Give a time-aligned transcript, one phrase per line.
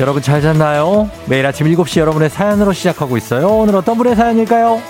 [0.00, 1.10] 여러분 잘 잤나요?
[1.26, 3.48] 매일 아침 7시 여러분의 사연으로 시작하고 있어요.
[3.48, 4.80] 오늘 어떤 분의 사연일까요?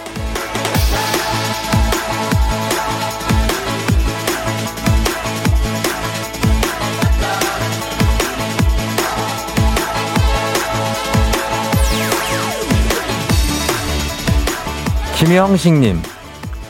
[15.17, 16.01] 김영식님,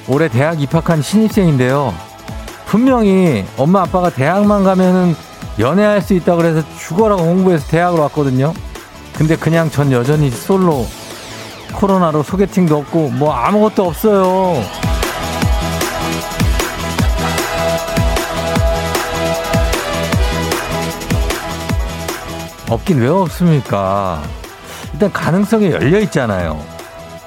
[0.09, 1.93] 올해 대학 입학한 신입생인데요.
[2.65, 5.15] 분명히 엄마 아빠가 대학만 가면은
[5.59, 8.55] 연애할 수 있다 그래서 죽어라 공부해서 대학으로 왔거든요.
[9.15, 10.87] 근데 그냥 전 여전히 솔로
[11.75, 14.63] 코로나로 소개팅도 없고 뭐 아무것도 없어요.
[22.69, 24.23] 없긴 왜 없습니까?
[24.93, 26.61] 일단 가능성이 열려 있잖아요.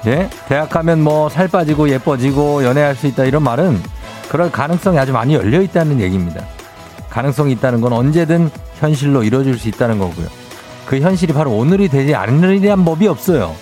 [0.06, 0.28] 예?
[0.48, 3.82] 대학 가면 뭐 살 빠지고 예뻐지고 연애할 수 있다 이런 말은
[4.28, 6.44] 그럴 가능성이 아주 많이 열려 있다는 얘기입니다.
[7.14, 10.26] 가능성이 있다는 건 언제든 현실로 이루어질 수 있다는 거고요.
[10.84, 13.54] 그 현실이 바로 오늘이 되지 않으리란 법이 없어요.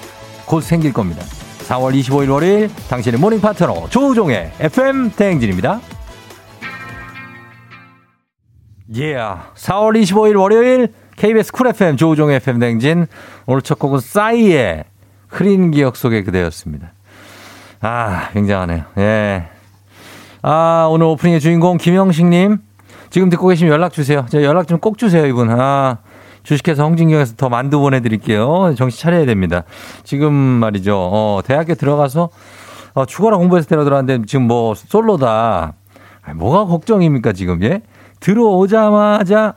[0.47, 1.23] 곧 생길 겁니다.
[1.69, 5.83] 4월 25일 월요일 당신의 morning 파트너 조우종의 FM 대행진입니다.
[8.95, 9.15] 예.
[9.15, 9.43] Yeah.
[9.55, 13.07] 4월 25일 월요일 KBS 쿨 FM 조우종의 FM 대행진
[13.45, 14.85] 오늘 첫 곡은 싸이의
[15.29, 16.93] 흐린 기억 속의 그대였습니다.
[17.83, 18.85] 아, 굉장하네요.
[18.97, 19.49] 예.
[20.41, 22.72] 아, 오늘 오프닝의 주인공 김영식님.
[23.13, 24.25] 지금 듣고 계시면 연락 주세요.
[24.31, 25.51] 제 연락 좀 꼭 주세요, 이분.
[25.51, 25.99] 아,
[26.45, 28.75] 주식회사 홍진경에서 더 만두 보내드릴게요.
[28.75, 29.65] 정신 차려야 됩니다.
[30.03, 30.97] 지금 말이죠.
[30.97, 32.31] 어, 대학에 들어가서
[32.95, 35.75] 어, 죽어라 공부해서 데려 들어왔는데 지금 뭐 솔로다.
[36.23, 37.83] 아니, 뭐가 걱정입니까, 지금, 예?
[38.21, 39.55] 들어오자마자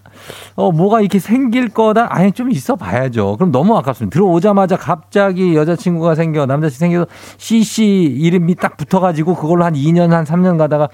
[0.56, 6.16] 어 뭐가 이렇게 생길 거다 아니 좀 있어 봐야죠 그럼 너무 아깝습니다 들어오자마자 갑자기 여자친구가
[6.16, 7.06] 생겨 남자친구 생겨서
[7.38, 10.90] CC 이름이 딱 붙어가지고 그걸로 한 2년 한 3년 가다가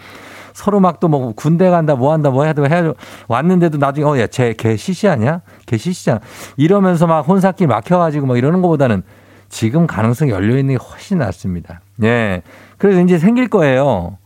[0.54, 2.96] 서로 막 또 뭐 군대 간다 뭐 한다 뭐 해도 해야죠
[3.28, 6.20] 왔는데도 나중에 어 야쟤걔 CC 아니야 걔 CC잖아
[6.58, 9.04] 이러면서 막 혼사길 막혀가지고 막 이러는 것보다는
[9.50, 12.42] 지금 가능성이 열려 있는 게 훨씬 낫습니다 예
[12.78, 14.18] 그래서 이제 생길 거예요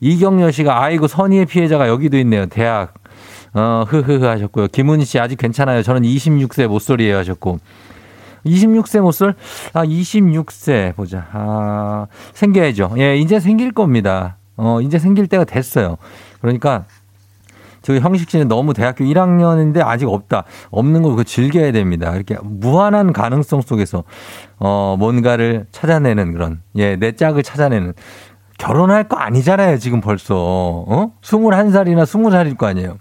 [0.00, 2.46] 이경여 씨가 아이고 선의의 피해자가 여기도 있네요.
[2.46, 2.94] 대학.
[3.52, 4.68] 어, 흐흐흐 하셨고요.
[4.68, 5.82] 김은희 씨 아직 괜찮아요.
[5.82, 7.58] 저는 26세 모쏠이에요 하셨고.
[8.46, 9.34] 26세 모쏠?
[9.72, 11.26] 아, 26세 보자.
[11.32, 12.94] 아, 생겨야죠.
[12.98, 14.37] 예, 이제 생길 겁니다.
[14.58, 15.96] 어, 이제 생길 때가 됐어요.
[16.40, 16.84] 그러니까
[17.80, 20.44] 저희 형식 씨는 너무 대학교 1학년인데 아직 없다.
[20.70, 22.14] 없는 걸 즐겨야 됩니다.
[22.14, 24.04] 이렇게 무한한 가능성 속에서
[24.58, 27.94] 어, 뭔가를 찾아내는 그런 예, 내 짝을 찾아내는
[28.58, 30.34] 결혼할 거 아니잖아요, 지금 벌써.
[30.36, 31.12] 어?
[31.22, 32.98] 21살이나 20살일 거 아니에요.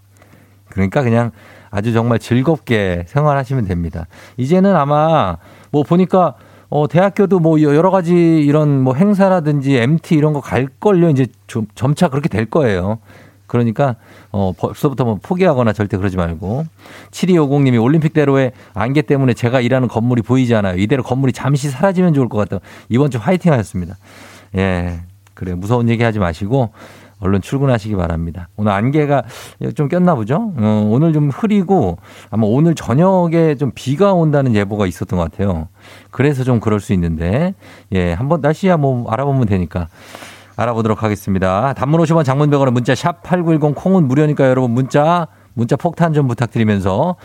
[0.70, 1.32] 그러니까 그냥
[1.72, 4.06] 아주 정말 즐겁게 생활하시면 됩니다.
[4.38, 5.38] 이제는 아마
[5.72, 6.36] 뭐 보니까
[6.70, 11.10] 어, 대학교도 뭐 여러 가지 이런 뭐 행사라든지 MT 이런 거 갈 걸요.
[11.10, 13.00] 이제 좀 점차 그렇게 될 거예요.
[13.48, 13.96] 그러니까
[14.32, 16.66] 어 벌써부터 뭐 포기하거나 절대 그러지 말고
[17.12, 20.76] 7250님이 올림픽대로에 안개 때문에 제가 일하는 건물이 보이지 않아요.
[20.78, 22.62] 이대로 건물이 잠시 사라지면 좋을 것 같다.
[22.90, 23.96] 이번 주 화이팅 하셨습니다.
[24.58, 25.00] 예.
[25.34, 26.72] 그래 무서운 얘기 하지 마시고
[27.20, 28.48] 얼른 출근하시기 바랍니다.
[28.58, 29.24] 오늘 안개가
[29.76, 30.54] 좀 꼈나 보죠?
[30.58, 31.98] 어, 오늘 좀 흐리고
[32.30, 35.68] 아마 오늘 저녁에 좀 비가 온다는 예보가 있었던 것 같아요.
[36.12, 37.56] 그래서 좀 그럴 수 있는데
[37.92, 39.88] 예 한번 날씨야 뭐 알아보면 되니까
[40.56, 41.74] 알아보도록 하겠습니다.
[41.74, 47.16] 단문 50원 장문 100원의 문자 샵 8910 콩은 무료니까 여러분 문자 문자 폭탄 좀 부탁드리면서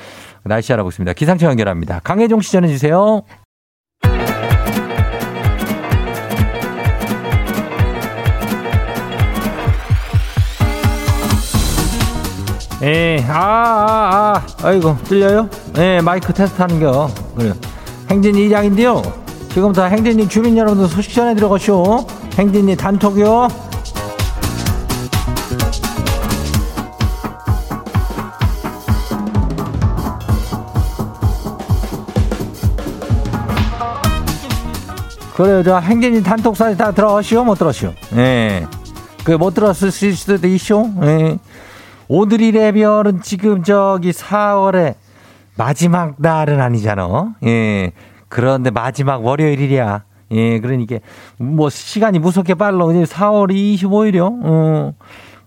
[0.45, 1.13] 날씨 알아보겠습니다.
[1.13, 2.01] 기상청 연결합니다.
[2.03, 3.23] 강혜종 시 전해 주세요.
[12.83, 15.49] 예, 아, 아, 아, 아이고, 들려요?
[15.79, 17.09] 예, 마이크 테스트 하는 겨.
[17.37, 17.55] 그래요.
[18.11, 19.03] 행진이 이장인데요.
[19.51, 22.05] 지금부터 행진이 주민 여러분들 소식 전해 들어가시오.
[22.37, 23.49] 행진이 단톡이요.
[35.37, 37.45] 그래요, 저 행진이 단톡 사진 다 들어가시오?
[37.45, 37.93] 못 들었시오?
[38.17, 38.67] 예.
[39.25, 40.91] 그 못 들었을 수도 있쇼?
[41.03, 41.39] 예.
[42.09, 44.95] 오늘이의 별은 지금 저기 4월에
[45.57, 47.35] 마지막 날은 아니잖아.
[47.45, 47.93] 예.
[48.29, 50.03] 그런데 마지막 월요일이랴.
[50.33, 50.97] 예, 그러니까
[51.37, 52.91] 뭐 시간이 무섭게 빨라.
[52.93, 54.41] 이제 4월 25일이요.
[54.43, 54.95] 어.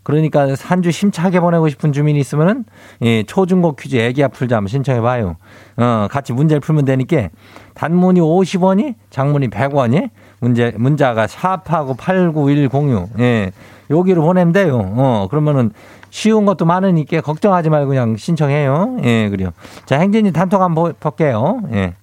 [0.04, 2.64] 그러니까 한 주 심차게 보내고 싶은 주민이 있으면은
[3.02, 5.36] 예, 초중고 퀴즈 애기야 풀자 한번 신청해 봐요.
[5.78, 7.30] 어, 같이 문제를 풀면 되니까
[7.74, 13.10] 단문이 50원이, 장문이 100원이, 문제 문자가 샤프하고 89106.
[13.20, 13.52] 예.
[13.90, 14.78] 여기로 보내면 돼요.
[14.96, 15.72] 어, 그러면은
[16.16, 19.00] 쉬운 것도 많으니까 걱정하지 말고 그냥 신청해요.
[19.04, 19.50] 예, 그래요.
[19.86, 21.60] 자, 행진이 단톡 한번 볼게요.
[21.74, 21.94] 예.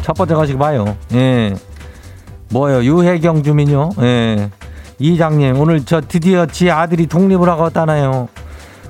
[0.00, 0.96] 첫 번째 가시고 봐요.
[1.12, 1.54] 예.
[2.48, 2.82] 뭐요?
[2.82, 3.90] 유혜경 주민요?
[4.00, 4.48] 예.
[4.98, 8.28] 이장님, 오늘 저 드디어 지 아들이 독립을 하고 왔다나요?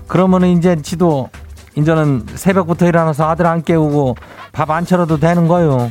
[0.07, 1.31] 그러면은 이제 지도
[1.75, 4.15] 이제는 새벽부터 일어나서 아들 안 깨우고
[4.53, 5.91] 밥 안 차려도 되는 거요.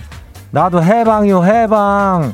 [0.52, 2.34] 나도 해방이요 해방.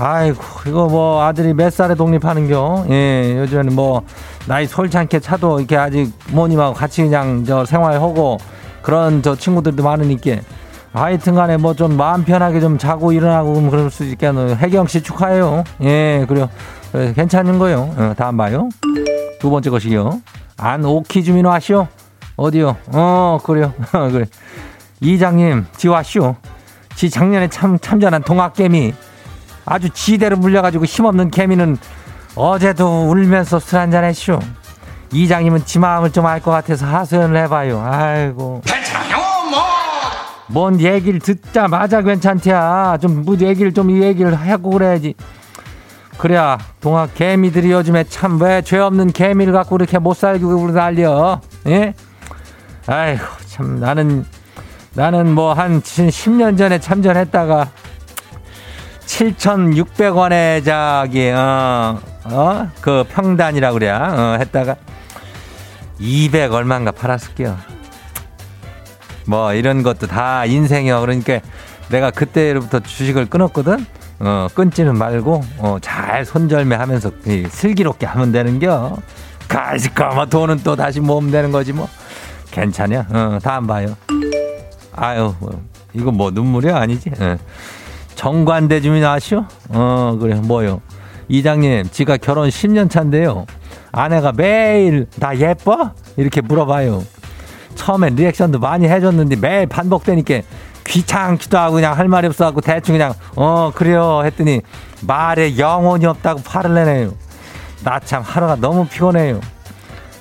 [0.00, 2.86] 아이고 이거 뭐 아들이 몇 살에 독립하는겨?
[2.90, 4.02] 예 요즘에는 뭐
[4.46, 8.38] 나이 솔찬게 차도 이렇게 아직 모님하고 같이 그냥 저 생활하고
[8.82, 10.36] 그런 저 친구들도 많으니까
[10.92, 14.56] 하여튼간에 뭐 좀 마음 편하게 좀 자고 일어나고 그럴 수 있겠네요.
[14.56, 15.64] 혜경 씨 축하해요.
[15.82, 16.48] 예 그래요.
[16.92, 17.92] 그래, 괜찮은 거요.
[17.96, 18.68] 어, 다음 봐요.
[19.40, 20.20] 두 번째 것이요.
[20.56, 21.86] 안 오키 주민 와시오.
[22.36, 22.76] 어디요?
[22.92, 23.74] 어 그래요.
[23.90, 24.24] 그래.
[25.00, 26.36] 이장님 지 와시오.
[26.94, 28.94] 지 작년에 참 참전한 동학개미
[29.68, 31.76] 아주 지대로 물려가지고 힘없는 개미는
[32.34, 34.38] 어제도 울면서 술 한잔 했쇼.
[35.12, 37.80] 이장님은 지 마음을 좀 알 것 같아서 하소연을 해봐요.
[37.84, 38.62] 아이고.
[38.64, 39.16] 괜찮아요,
[39.50, 39.60] 뭐.
[40.48, 42.98] 뭔 얘기를 듣자마자 괜찮대야.
[43.00, 45.14] 좀, 뭐, 얘기를 좀, 이 얘기를 하고 그래야지.
[46.18, 51.40] 그래야, 동학 개미들이 요즘에 참 왜 죄 없는 개미를 갖고 이렇게 못 살고 난리여.
[51.68, 51.94] 예?
[52.86, 54.24] 아이고, 참, 나는,
[54.94, 57.68] 나는 뭐 한 10년 전에 참전했다가
[59.08, 62.68] 7,600원에 저기, 어, 어?
[62.82, 64.76] 그 평단이라고 그래, 어, 했다가
[65.98, 67.56] 200 얼마인가 팔았을게요.
[69.26, 71.00] 뭐 이런 것도 다 인생이요.
[71.00, 71.40] 그러니까
[71.88, 73.84] 내가 그때로부터 주식을 끊었거든.
[74.20, 77.10] 어, 끊지는 말고, 어, 잘 손절매 하면서
[77.48, 78.96] 슬기롭게 하면 되는겨.
[79.48, 81.88] 가시까, 뭐 돈은 또 다시 모으면 되는 거지 뭐.
[82.50, 83.06] 괜찮냐?
[83.10, 83.96] 어, 다음 봐요.
[84.94, 85.62] 아유, 뭐,
[85.94, 87.10] 이거 뭐 눈물이 아니지?
[87.20, 87.38] 예.
[88.18, 89.44] 정관대 주민 아시오?
[89.68, 90.80] 어, 그래, 뭐요?
[91.28, 93.46] 이장님, 지가 결혼 10년 차인데요.
[93.92, 95.92] 아내가 매일 다 예뻐?
[96.16, 97.04] 이렇게 물어봐요.
[97.76, 100.40] 처음엔 리액션도 많이 해줬는데 매일 반복되니까
[100.82, 104.62] 귀찮기도 하고 그냥 할 말이 없어갖고 대충 그냥 어 그래요 했더니
[105.06, 107.12] 말에 영혼이 없다고 화를 내네요.
[107.84, 109.40] 나 참 하루가 너무 피곤해요.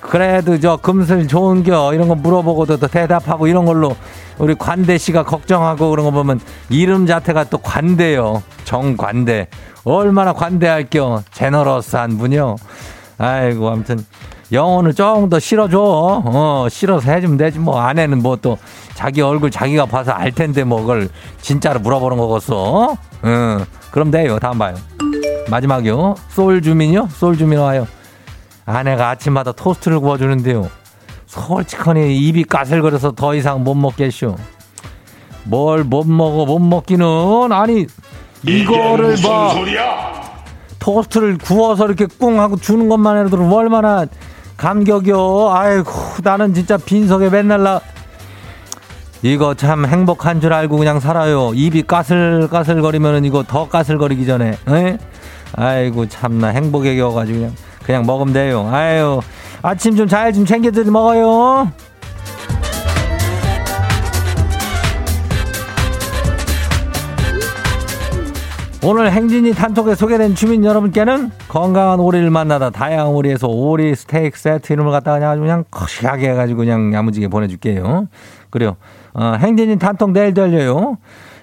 [0.01, 3.95] 그래도 저 금슬 좋은겨 이런 거 물어보고도 또 대답하고 이런 걸로
[4.37, 6.39] 우리 관대 씨가 걱정하고 그런 거 보면
[6.69, 8.43] 이름 자체가 또 관대요.
[8.65, 9.47] 정관대.
[9.83, 11.23] 얼마나 관대할 겨.
[11.31, 12.55] 제너러스한 분이요.
[13.17, 14.05] 아이고 아무튼
[14.51, 15.79] 영혼을 조금 더 실어줘.
[15.79, 17.59] 어, 실어서 해주면 되지.
[17.59, 18.57] 뭐, 아내는 뭐 또
[18.93, 21.09] 자기 얼굴 자기가 봐서 알 텐데 뭐 그걸
[21.41, 22.95] 진짜로 물어보는 거겠어.
[23.25, 23.65] 응.
[23.91, 24.39] 그럼 돼요.
[24.39, 24.75] 다음 봐요.
[25.49, 26.15] 마지막이요.
[26.29, 27.09] 소울 주민이요?
[27.11, 27.87] 소울 주민 와요.
[28.65, 30.69] 아내가 아침마다 토스트를 구워주는데요.
[31.27, 34.35] 솔직하니 입이 까슬거려서 더 이상 못 먹겠쇼.
[35.43, 37.05] 뭘못 먹어 못 먹기는
[37.51, 37.85] 아니
[38.45, 39.53] 이거를 뭐
[40.79, 44.05] 토스트를 구워서 이렇게 꿍 하고 주는 것만 해도 얼마나
[44.57, 45.49] 감격이요.
[45.51, 45.91] 아이고
[46.23, 47.79] 나는 진짜 빈속에 맨날 나
[49.21, 51.51] 이거 참 행복한 줄 알고 그냥 살아요.
[51.53, 54.57] 입이 까슬까슬거리면은 이거 더 까슬거리기 전에.
[54.69, 54.97] 에?
[55.53, 57.53] 아이고 참나 행복에 겨워가지고 그냥
[57.83, 58.69] 그냥 먹으면 돼요.
[58.71, 59.21] 아유
[59.67, 61.69] 아침 좀 잘 좀 챙겨들 먹어요.
[68.83, 74.91] 오늘 행진이 단톡에 소개된 주민 여러분께는 건강한 오리를 만나다 다양한 오리에서 오리 스테이크 세트 이름을
[74.91, 78.07] 갖다가 아주 그냥 거시하게 해가지고 그냥 야무지게 보내줄게요.
[78.49, 78.77] 그래요.
[79.13, 80.97] 어, 행진이 단톡 내일 들려요.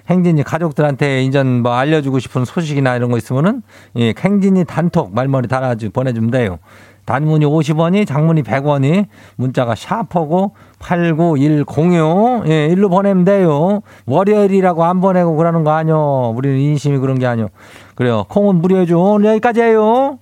[0.09, 3.61] 행진이 가족들한테 인전 뭐 알려주고 싶은 소식이나 이런 거 있으면은
[3.97, 6.57] 예, 행진이 단톡 말머리 달아주 보내주면 돼요.
[7.05, 13.81] 단문이 50원이 장문이 100원이 문자가 샤퍼고 89106 예, 일로 보내면 돼요.
[14.05, 16.33] 월요일이라고 안 보내고 그러는 거 아니요.
[16.35, 17.49] 우리는 인심이 그런 게 아니요.
[17.95, 18.25] 그래요.
[18.27, 19.01] 콩은 무료죠.
[19.01, 20.19] 오늘 여기까지예요.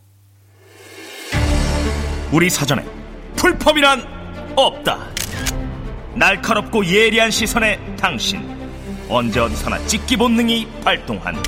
[2.31, 2.83] 우리 사전에
[3.35, 4.03] 풀펌이란
[4.55, 4.97] 없다.
[6.15, 8.41] 날카롭고 예리한 시선에 당신
[9.09, 11.41] 언제 어디서나 찍기 본능이 발동한다.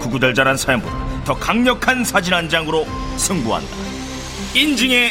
[0.00, 2.84] 구구절절한 사연보다 더 강력한 사진 한 장으로
[3.16, 3.93] 승부한다.
[4.54, 5.10] 인증의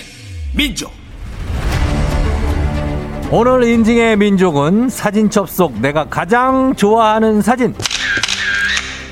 [0.56, 0.90] 민족.
[3.30, 7.76] 오늘 인증의 민족은 사진첩 속 내가 가장 좋아하는 사진.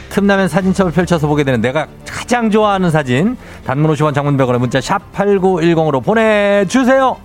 [0.09, 3.35] 틈나면 사진첩을 펼쳐서 보게 되는 내가 가장 좋아하는 사진.
[3.65, 7.17] 단문 50원 장문 100원의 문자 샵 8910으로 보내주세요.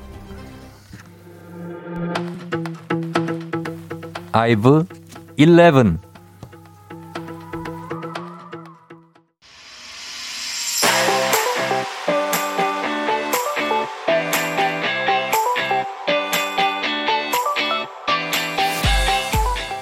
[4.32, 4.84] 아이브
[5.36, 5.98] 11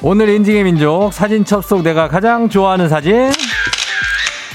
[0.06, 3.32] 오늘 인증의 민족 사진 첩 속 내가 가장 좋아하는 사진.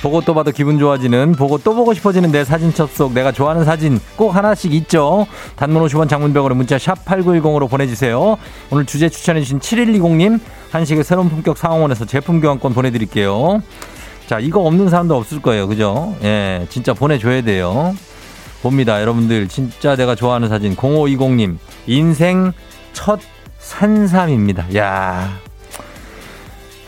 [0.04, 3.66] 보고 또 봐도 기분 좋아지는 보고 또 보고 싶어지는 내 사진 첩 속 내가 좋아하는
[3.66, 5.26] 사진 꼭 하나씩 있죠.
[5.56, 8.38] 단문 50원 장문병으로 문자 샵 8910으로 보내주세요.
[8.70, 10.40] 오늘 주제 추천해 주신 7120님
[10.70, 13.64] 한식의 새로운 품격 상황원에서 제품 교환권 보내드릴게요.
[14.28, 15.68] 자 이거 없는 사람도 없을 거예요.
[15.68, 16.16] 그죠?
[16.22, 17.96] 예 진짜 보내줘야 돼요.
[18.62, 19.02] 봅니다.
[19.02, 22.54] 여러분들 진짜 내가 좋아하는 사진 0520님 인생
[22.94, 23.20] 첫
[23.70, 24.76] 산삼입니다.
[24.78, 25.30] 야.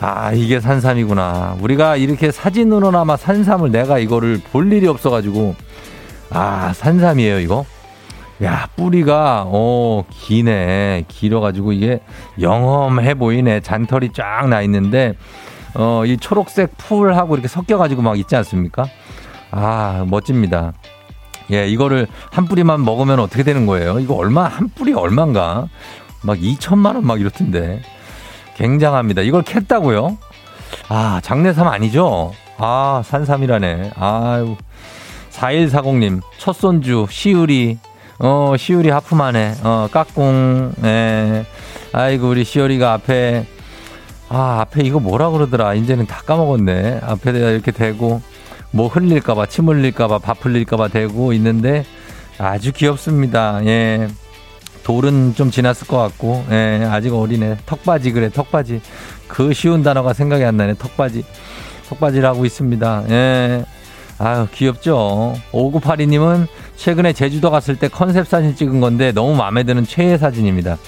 [0.00, 1.58] 아, 이게 산삼이구나.
[1.60, 5.54] 우리가 이렇게 사진으로나마 산삼을 내가 이거를 볼 일이 없어 가지고.
[6.30, 7.64] 아, 산삼이에요, 이거?
[8.42, 11.04] 야, 뿌리가, 어, 기네.
[11.06, 12.00] 길어 가지고 이게
[12.40, 13.60] 영험해 보이네.
[13.60, 15.14] 잔털이 쫙 나 있는데,
[15.74, 18.86] 어, 이 초록색 풀하고 이렇게 섞여 가지고 막 있지 않습니까?
[19.52, 20.72] 아, 멋집니다.
[21.52, 24.00] 예, 이거를 한 뿌리만 먹으면 어떻게 되는 거예요?
[24.00, 25.68] 이거 얼마, 한 뿌리 얼마인가?
[26.22, 27.80] 막 2천만 원 막 이렇던데.
[28.56, 29.22] 굉장합니다.
[29.22, 30.16] 이걸 캤다고요?
[30.88, 32.32] 아, 장내삼 아니죠?
[32.58, 33.92] 아, 산삼이라네.
[33.96, 34.56] 아유.
[35.30, 37.78] 4140님, 첫 손주, 시우리,
[38.18, 39.54] 어, 시우리 하품하네.
[39.64, 41.44] 어, 까꿍, 예.
[41.92, 43.46] 아이고, 우리 시우리가 앞에,
[44.28, 45.74] 아, 앞에 이거 뭐라 그러더라.
[45.74, 47.00] 이제는 다 까먹었네.
[47.02, 48.20] 앞에 이렇게 대고,
[48.70, 51.84] 뭐 흘릴까봐, 침 흘릴까봐, 밥 흘릴까봐 대고 있는데,
[52.38, 53.64] 아주 귀엽습니다.
[53.66, 54.08] 예.
[54.84, 57.58] 돌은 좀 지났을 것 같고, 예, 아직 어리네.
[57.66, 58.80] 턱바지, 그래, 턱바지.
[59.28, 60.74] 그 쉬운 단어가 생각이 안 나네.
[60.74, 61.24] 턱바지.
[61.88, 63.04] 턱바지를 고 있습니다.
[63.10, 63.64] 예.
[64.18, 65.34] 아유, 귀엽죠?
[65.52, 66.46] 5982님은
[66.76, 70.78] 최근에 제주도 갔을 때 컨셉 사진 찍은 건데 너무 마음에 드는 최애 사진입니다.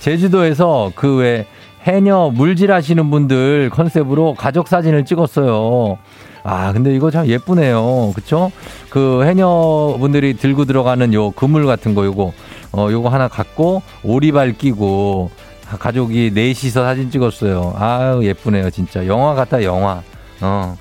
[0.00, 1.46] 제주도에서 그 왜
[1.86, 5.98] 해녀 물질 하시는 분들 컨셉으로 가족 사진을 찍었어요.
[6.42, 8.12] 아, 근데 이거 참 예쁘네요.
[8.14, 8.50] 그쵸?
[8.90, 12.32] 그 해녀분들이 들고 들어가는 요 그물 같은 거 요거
[12.76, 15.30] 어, 요거 하나 갖고 오리발 끼고
[15.78, 17.74] 가족이 넷이서 사진 찍었어요.
[17.78, 19.06] 아유, 예쁘네요, 진짜.
[19.06, 20.02] 영화 같다, 영화.
[20.40, 20.76] 어.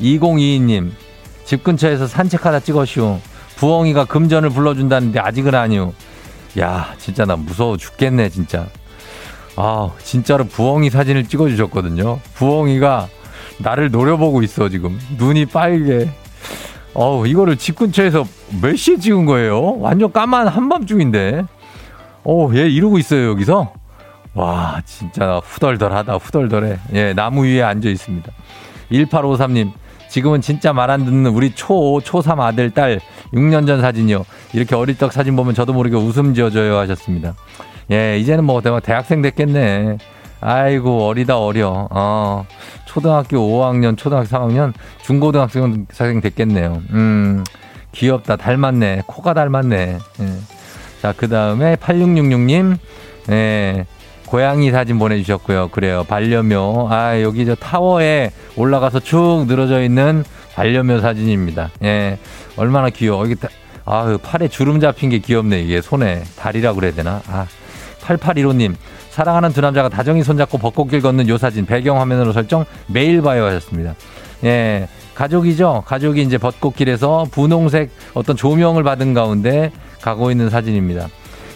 [0.00, 0.90] 2022님,
[1.44, 3.18] 집 근처에서 산책하다 찍었슈.
[3.56, 5.92] 부엉이가 금전을 불러준다는데 아직은 아니오.
[6.58, 8.66] 야, 진짜 나 무서워 죽겠네, 진짜.
[9.56, 12.20] 아, 진짜로 부엉이 사진을 찍어주셨거든요.
[12.34, 13.08] 부엉이가
[13.58, 14.98] 나를 노려보고 있어, 지금.
[15.16, 16.08] 눈이 빨개.
[16.98, 18.24] 어우, 이거를 집 근처에서
[18.62, 19.76] 몇 시에 찍은 거예요?
[19.80, 21.42] 완전 까만 한밤중인데.
[22.24, 23.72] 어, 얘 이러고 있어요, 여기서.
[24.32, 26.78] 와, 진짜 후덜덜하다, 후덜덜해.
[26.94, 28.32] 예, 나무 위에 앉아 있습니다.
[28.90, 29.72] 1853님,
[30.08, 33.00] 지금은 진짜 말 안 듣는 우리 초, 초3 아들, 딸,
[33.34, 34.24] 6년 전 사진이요.
[34.54, 37.34] 이렇게 어릴 적 사진 보면 저도 모르게 웃음 지어줘요 하셨습니다.
[37.90, 39.98] 예, 이제는 뭐 대학생 됐겠네.
[40.40, 41.88] 아이고, 어리다, 어려.
[41.90, 42.46] 어,
[43.00, 44.72] 초등학교 5학년, 초등학교 3학년,
[45.02, 46.80] 중고등학생 됐겠네요.
[46.92, 47.44] 음,
[47.92, 48.36] 귀엽다.
[48.36, 49.02] 닮았네.
[49.06, 49.98] 코가 닮았네.
[50.20, 50.26] 예.
[51.02, 52.78] 자, 그 다음에 8666님,
[53.32, 53.84] 예.
[54.24, 55.68] 고양이 사진 보내주셨고요.
[55.68, 56.04] 그래요.
[56.08, 56.88] 반려묘.
[56.90, 60.24] 아, 여기 저 타워에 올라가서 쭉 늘어져 있는
[60.54, 61.72] 반려묘 사진입니다.
[61.84, 62.18] 예.
[62.56, 63.24] 얼마나 귀여워.
[63.24, 63.36] 여기,
[63.84, 65.60] 아, 팔에 주름 잡힌 게 귀엽네.
[65.60, 66.22] 이게 손에.
[66.38, 67.20] 다리라고 그래야 되나?
[67.28, 67.46] 아.
[68.00, 68.74] 8815님,
[69.16, 73.94] 사랑하는 두 남자가 다정히 손잡고 벚꽃길 걷는 요 사진 배경화면으로 설정 매일 봐요 하셨습니다.
[74.44, 74.88] 예.
[75.14, 75.84] 가족이죠.
[75.86, 81.08] 가족이 이제 벚꽃길에서 분홍색 어떤 조명을 받은 가운데 가고 있는 사진입니다.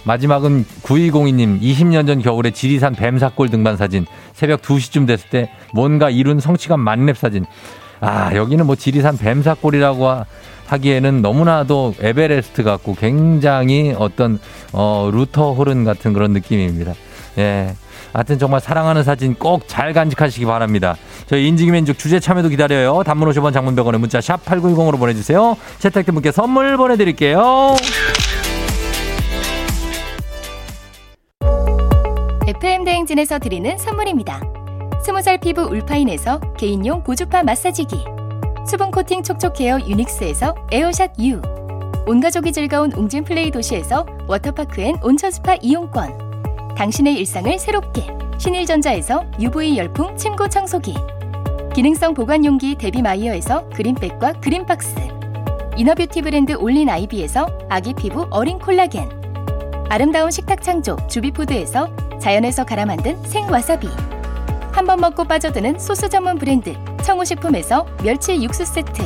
[0.04, 6.40] 마지막은 9202님 20년 전 겨울에 지리산 뱀사골 등반 사진 새벽 2시쯤 됐을 때 뭔가 이룬
[6.40, 7.44] 성취감 만렙 사진
[8.00, 10.24] 아 여기는 뭐 지리산 뱀사골이라고
[10.64, 14.38] 하기에는 너무나도 에베레스트 같고 굉장히 어떤
[14.72, 16.94] 어 루터 호른 같은 그런 느낌입니다.
[17.38, 17.75] 예.
[18.12, 20.96] 하여튼 정말 사랑하는 사진 꼭 잘 간직하시기 바랍니다.
[21.26, 23.02] 저희 인지기맨죽 주제 참여도 기다려요.
[23.04, 25.56] 단문 50원 장문병원에 문자 샵 8910으로 보내주세요.
[25.78, 27.76] 채택된 분께 선물 보내드릴게요.
[32.46, 34.40] FM 대행진에서 드리는 선물입니다.
[35.04, 38.04] 스무살 피부 울파인에서 개인용 고주파 마사지기
[38.66, 41.40] 수분 코팅 촉촉 헤어 유닉스에서 에어샷 U
[42.06, 46.29] 온가족이 즐거운 웅진 플레이 도시에서 워터파크 and 온천 스파 이용권
[46.76, 48.06] 당신의 일상을 새롭게
[48.38, 50.94] 신일전자에서 UV 열풍 침구 청소기
[51.74, 54.94] 기능성 보관용기 데비마이어에서 그린백과 그린박스
[55.76, 59.08] inner beauty 브랜드 올린 아이비에서 아기 피부 어린 콜라겐
[59.88, 63.88] 아름다운 식탁 창조 주비푸드에서 자연에서 갈아 만든 생와사비
[64.72, 69.02] 한 번 먹고 빠져드는 소스 전문 브랜드 청우식품에서 멸치 육수 세트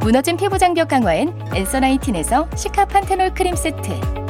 [0.00, 4.21] 무너진 피부 장벽 강화엔 엔서나이틴에서 시카 판테놀 크림 세트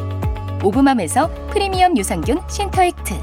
[0.63, 3.21] 오브맘에서 프리미엄 유산균 신터액트.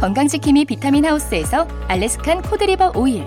[0.00, 3.26] 건강지킴이 비타민 하우스에서 Alaskan cod liver oil.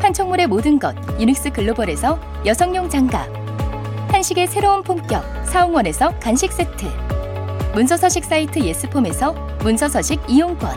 [0.00, 3.28] 판촉물의 모든 것 유닉스 글로벌에서 여성용 장갑.
[4.12, 6.86] 한식의 새로운 본격 사홍원에서 간식 세트.
[7.74, 10.70] 문서서식 사이트 예스폼에서 문서서식 이용권.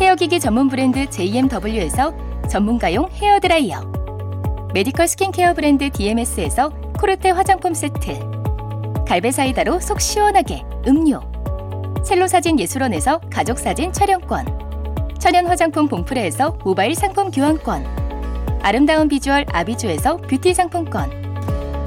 [0.00, 2.14] 헤어기기 전문 브랜드 JMW에서
[2.48, 3.80] 전문가용 헤어드라이어.
[4.72, 8.27] medical 스킨케어 브랜드 DMS에서 코르테 화장품 세트
[9.08, 11.22] 갈배사이다로 속 시원하게 음료.
[12.04, 15.16] 첼로사진 예술원에서 가족사진 촬영권.
[15.18, 18.60] 천연 화장품 봉프레에서 모바일 상품 교환권.
[18.62, 21.10] 아름다운 비주얼 아비주에서 뷰티 상품권.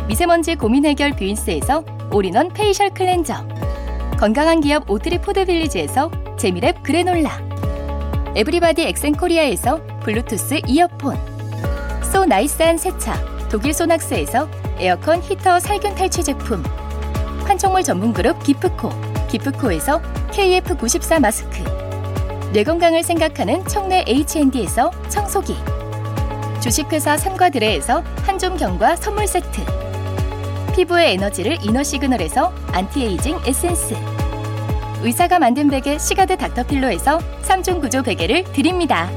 [0.07, 3.35] 미세먼지 고민 해결 뷰인스에서 all-in-one facial cleanser.
[4.17, 7.39] 건강한 기업 오트리 포드빌리지에서 재미랩 그래놀라.
[8.35, 11.19] 에브리바디 엑센코리아에서 블루투스 이어폰.
[12.11, 13.13] 소 나이스한 세차
[13.47, 14.49] 독일 소낙스에서
[14.79, 16.63] 에어컨 히터 살균 탈취 제품
[17.61, 18.89] 판촉물 전문 그룹 기프코.
[19.29, 20.01] 기프코에서
[20.31, 21.63] KF94 마스크.
[22.53, 25.55] 뇌 건강을 생각하는 청내 H&D에서 청소기.
[26.59, 29.61] 주식회사 삼과드레에서 한종경과 선물 세트.
[30.75, 33.95] 피부의 에너지를 이너 시그널에서 안티에이징 에센스.
[35.03, 39.07] 의사가 만든 베개 시가드 닥터필로에서 3중 구조 베개를 드립니다.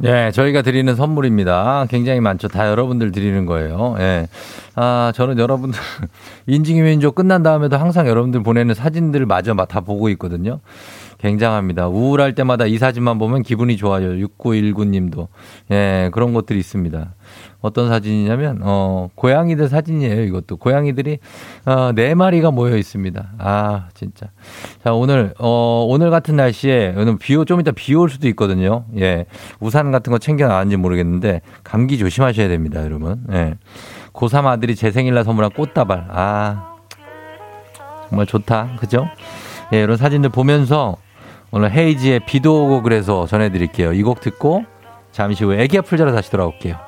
[0.00, 1.86] 네, 저희가 드리는 선물입니다.
[1.90, 2.46] 굉장히 많죠.
[2.46, 3.96] 다 여러분들 드리는 거예요.
[3.98, 4.28] 예.
[4.76, 5.78] 아, 저는 여러분들,
[6.46, 10.60] 인증이 민족 끝난 다음에도 항상 여러분들 보내는 사진들 마저 다 보고 있거든요.
[11.18, 11.88] 굉장합니다.
[11.88, 14.10] 우울할 때마다 이 사진만 보면 기분이 좋아요.
[14.10, 15.26] 6919님도.
[15.72, 17.14] 예, 그런 것들이 있습니다.
[17.60, 20.22] 어떤 사진이냐면, 어, 고양이들 사진이에요.
[20.22, 20.58] 이것도.
[20.58, 21.18] 고양이들이,
[21.66, 23.30] 어, 네 마리가 모여 있습니다.
[23.38, 24.26] 아, 진짜.
[24.84, 28.84] 자, 오늘, 어, 오늘 같은 날씨에, 오늘 비 오, 좀 이따 비 올 수도 있거든요.
[28.96, 29.26] 예.
[29.58, 33.24] 우산 같은 거 챙겨 나왔는지 모르겠는데, 감기 조심하셔야 됩니다, 여러분.
[33.32, 33.54] 예.
[34.12, 36.06] 고3 아들이 제 생일날 선물한 꽃다발.
[36.10, 36.76] 아,
[38.08, 38.76] 정말 좋다.
[38.78, 39.08] 그죠?
[39.72, 40.96] 예, 이런 사진들 보면서
[41.50, 43.92] 오늘 헤이지의 비도 오고 그래서 전해드릴게요.
[43.94, 44.64] 이 곡 듣고
[45.12, 46.87] 잠시 후에 애기야 풀자로 다시 돌아올게요.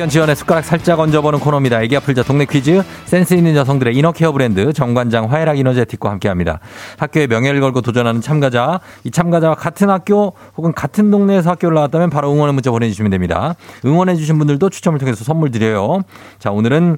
[0.00, 1.82] 학연 지원의 숟가락 살짝 얹어보는 코너입니다.
[1.82, 6.58] 애기 아플 자 동네 퀴즈 센스 있는 여성들의 이너케어 브랜드 정관장 화해락 이너제틱과 함께합니다.
[6.96, 12.32] 학교의 명예를 걸고 도전하는 참가자 이 참가자와 같은 학교 혹은 같은 동네에서 학교를 나왔다면 바로
[12.32, 13.56] 응원의 문자 보내주시면 됩니다.
[13.84, 16.00] 응원해 주신 분들도 추첨을 통해서 선물 드려요.
[16.38, 16.96] 자 오늘은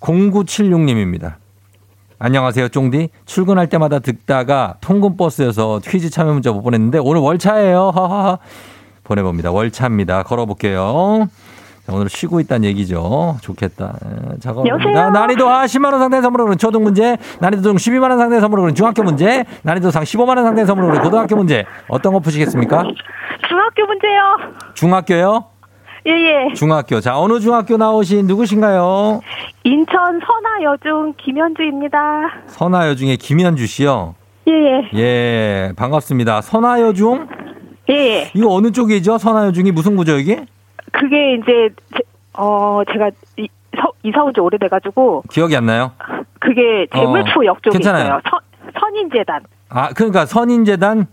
[0.00, 1.36] 0976님입니다.
[2.18, 3.08] 안녕하세요, 쫑디.
[3.24, 7.92] 출근할 때마다 듣다가 통근버스여서 퀴즈 참여 문자 못 보냈는데 오늘 월차예요.
[7.94, 8.38] 하하하.
[9.04, 9.52] 보내봅니다.
[9.52, 10.24] 월차입니다.
[10.24, 11.28] 걸어볼게요.
[11.86, 13.36] 자, 오늘 쉬고 있다는 얘기죠.
[13.42, 13.94] 좋겠다.
[14.04, 14.66] 에, 작업.
[14.66, 19.02] 난이도 하 10만원 상대 선물로 그런 초등 문제, 난이도 중 12만원 상대 선물로 그런 중학교
[19.02, 21.64] 문제, 난이도 상 15만원 상대 선물로 그런 고등학교 문제.
[21.88, 22.84] 어떤 거 푸시겠습니까?
[23.48, 24.20] 중학교 문제요.
[24.74, 25.44] 중학교요?
[26.06, 26.54] 예 예.
[26.54, 27.00] 중학교.
[27.00, 29.20] 자, 어느 중학교 나오신 누구신가요?
[29.64, 31.98] 인천 선화여중 김현주입니다.
[32.46, 34.14] 선화여 중에 김현주 씨요.
[34.48, 34.98] 예 예.
[34.98, 36.40] 예, 반갑습니다.
[36.42, 37.26] 선화여 중?
[37.90, 38.30] 예 예.
[38.34, 39.16] 이거 어느 쪽이죠?
[39.18, 40.44] 선화여 중이 무슨 구죠, 이게?
[40.94, 42.02] 그게 이제 제,
[42.34, 45.92] 어 제가 이, 서, 이사 온 지 오래돼가지고 기억이 안 나요?
[46.40, 48.04] 그게 재물포 역 쪽에 괜찮아요.
[48.04, 48.20] 있어요.
[48.30, 48.40] 선,
[48.80, 49.42] 선인재단.
[49.70, 51.06] 아, 그러니까 선인재단?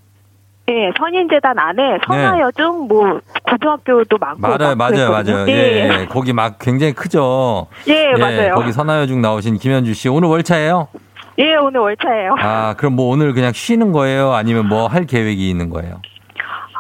[0.69, 5.35] 예, 선인재단 안에 선화여중 뭐 고등학교도 많고 맞아요, 막 맞아요, 그랬거든요.
[5.37, 5.47] 맞아요.
[5.49, 7.67] 예, 거기 막 굉장히 크죠.
[7.87, 8.53] 예, 맞아요.
[8.53, 10.07] 거기 선화여 중 나오신 김현주 씨.
[10.09, 10.87] 오늘 월차예요?
[11.39, 12.35] 예, 오늘 월차예요.
[12.39, 14.33] 아, 그럼 뭐 오늘 그냥 쉬는 거예요?
[14.33, 15.99] 아니면 뭐 할 계획이 있는 거예요?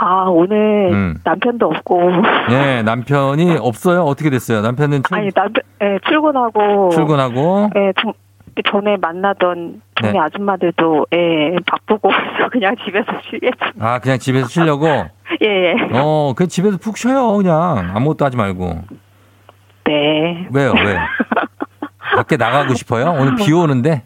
[0.03, 1.15] 아, 오늘 음.
[1.23, 2.11] 남편도 없고.
[2.49, 4.01] 네, 남편이 없어요?
[4.01, 4.61] 어떻게 됐어요?
[4.61, 6.89] 남편은 출, 아니, 남편, 예, 출근하고.
[6.89, 8.11] 출근하고 예, 좀,
[8.65, 10.19] 전에 만나던 동네 네.
[10.19, 13.73] 아줌마들도, 예, 바쁘고, 그래서 그냥 집에서 쉬겠습니다.
[13.79, 14.87] 아, 그냥 집에서 쉬려고?
[15.43, 15.75] 예, 예.
[15.93, 17.91] 어, 그 집에서 푹 쉬어요, 그냥.
[17.93, 18.81] 아무것도 하지 말고.
[19.85, 20.47] 네.
[20.51, 20.97] 왜요, 왜?
[22.15, 23.15] 밖에 나가고 싶어요?
[23.19, 24.03] 오늘 비 오는데?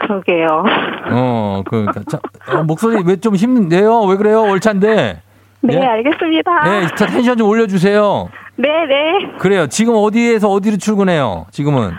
[0.00, 0.64] 그러게요.
[1.10, 2.00] 어, 그러니까.
[2.08, 2.18] 자,
[2.52, 4.02] 어, 목소리 왜 좀 힘든데요?
[4.02, 4.42] 왜 그래요?
[4.42, 5.22] 월차인데.
[5.62, 5.80] 네, 예?
[5.86, 6.62] 알겠습니다.
[6.64, 8.28] 네, 자, 텐션 좀 올려주세요.
[8.56, 9.32] 네, 네.
[9.38, 9.66] 그래요.
[9.66, 11.46] 지금 어디에서 어디로 출근해요?
[11.50, 11.90] 지금은.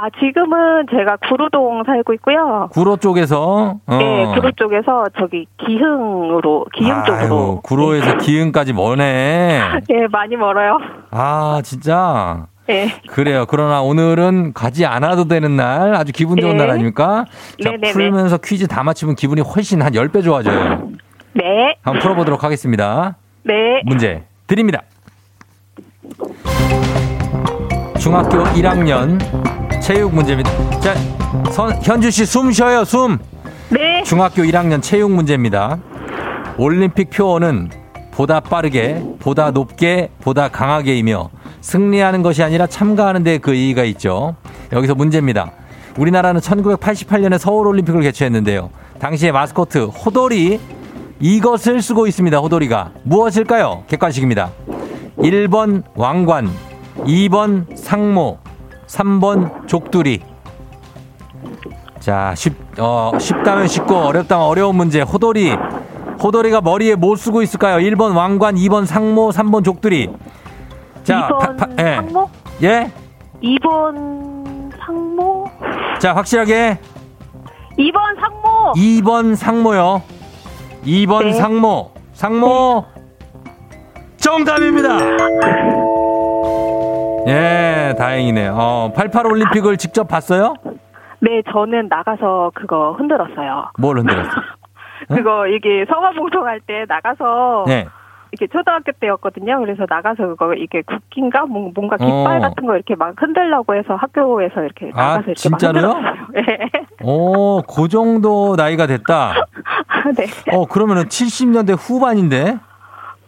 [0.00, 2.68] 아, 지금은 제가 구로동 살고 있고요.
[2.70, 3.78] 구로 쪽에서.
[3.84, 3.96] 어.
[3.98, 7.60] 네, 구로 쪽에서 저기 기흥으로, 기흥 아유, 쪽으로.
[7.64, 9.60] 구로에서 기흥까지 머네.
[9.90, 10.78] 예, 많이 멀어요.
[11.10, 12.46] 아, 진짜.
[12.70, 12.90] 예.
[13.08, 13.46] 그래요.
[13.48, 16.64] 그러나 오늘은 가지 않아도 되는 날, 아주 기분 좋은 네.
[16.64, 17.24] 날 아닙니까?
[17.62, 17.92] 자, 네네네.
[17.92, 20.90] 풀면서 퀴즈 다 맞히면 기분이 훨씬 한 10배 좋아져요.
[21.32, 23.16] 네, 한번 풀어보도록 하겠습니다.
[23.44, 23.54] 네.
[23.84, 24.82] 문제 드립니다.
[27.98, 29.18] 중학교 1학년
[29.80, 30.50] 체육 문제입니다.
[30.80, 30.94] 자,
[31.50, 33.18] 선, 현주 씨 숨 쉬어요, 숨.
[33.70, 34.02] 네.
[34.04, 35.78] 중학교 1학년 체육 문제입니다.
[36.56, 37.70] 올림픽 표어는
[38.10, 44.34] 보다 빠르게, 보다 높게, 보다 강하게이며 승리하는 것이 아니라 참가하는 데 그 의의가 있죠.
[44.72, 45.52] 여기서 문제입니다.
[45.98, 48.70] 우리나라는 1988년에 서울올림픽을 개최했는데요.
[48.98, 50.60] 당시의 마스코트 호돌이
[51.20, 52.38] 이것을 쓰고 있습니다.
[52.38, 53.84] 호돌이가 무엇일까요?
[53.88, 54.50] 객관식입니다.
[55.18, 56.48] 1번 왕관,
[56.98, 58.38] 2번 상모,
[58.86, 60.20] 3번 족두리.
[62.00, 65.00] 자, 쉽, 어, 쉽다면 쉽고 어렵다면 어려운 문제.
[65.00, 65.52] 호돌이.
[66.22, 67.78] 호돌이가 머리에 뭐 쓰고 있을까요?
[67.78, 70.08] 1번 왕관, 2번 상모, 3번 족두리.
[71.08, 71.94] 자, 2번 파- 파- 예.
[71.94, 72.30] 상모?
[72.62, 72.92] 예?
[73.42, 75.46] 2번 상모?
[75.98, 76.78] 자, 확실하게
[77.78, 78.72] 2번 상모!
[78.76, 80.02] 2번 상모요.
[80.84, 81.32] 2번 네.
[81.32, 81.90] 상모.
[82.12, 82.84] 상모.
[84.18, 84.98] 정답입니다.
[87.28, 88.54] 예, 다행이네요.
[88.54, 90.54] 어, 88 올림픽을 직접 봤어요?
[91.20, 93.70] 네, 저는 나가서 그거 흔들었어요.
[93.78, 94.30] 뭘 흔들었어?
[95.10, 95.16] 응?
[95.16, 97.86] 그거 이게 성화봉송할 때 나가서 네.
[98.32, 99.58] 이렇게 초등학교 때였거든요.
[99.60, 102.40] 그래서 나가서 그거 이게 국기인가 뭐- 뭔가 깃발 어.
[102.40, 105.88] 같은 거 이렇게 막 흔들라고 해서 학교에서 이렇게 아, 나가서 이렇게 진짜로요?
[105.94, 106.46] 막 흔들었어요.
[106.46, 106.70] 네.
[107.02, 109.34] 오, 그 정도 나이가 됐다.
[110.16, 110.26] 네.
[110.56, 112.58] 어, 그러면은 70년대 후반인데?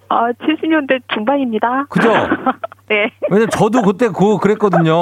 [0.08, 1.84] 아, 70년대 중반입니다.
[1.88, 2.10] 그죠?
[2.90, 3.10] 네.
[3.30, 4.92] 왜냐면 저도 그때 그거 그랬거든요.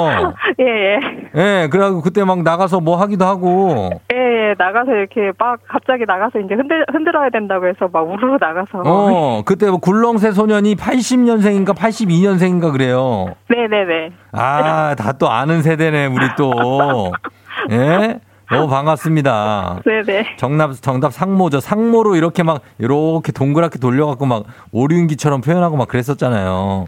[0.61, 0.99] 예, 예.
[1.35, 3.89] 예, 그래가지고 그때 막 나가서 뭐 하기도 하고.
[4.13, 8.83] 예, 예, 나가서 이렇게 막 갑자기 나가서 이제 흔들, 흔들어야 된다고 해서 막 우르르 나가서.
[8.85, 13.33] 어, 그때 뭐 굴렁쇠 소년이 80년생인가 82년생인가 그래요.
[13.49, 14.11] 네네네.
[14.33, 17.11] 아, 다 또 아는 세대네, 우리 또.
[17.71, 18.19] 예?
[18.51, 19.81] 너무 반갑습니다.
[19.85, 20.35] 네네.
[20.37, 21.59] 정답, 정답 상모죠.
[21.59, 26.85] 상모로 이렇게 막, 이렇게 동그랗게 돌려갖고 막 오륜기처럼 표현하고 막 그랬었잖아요.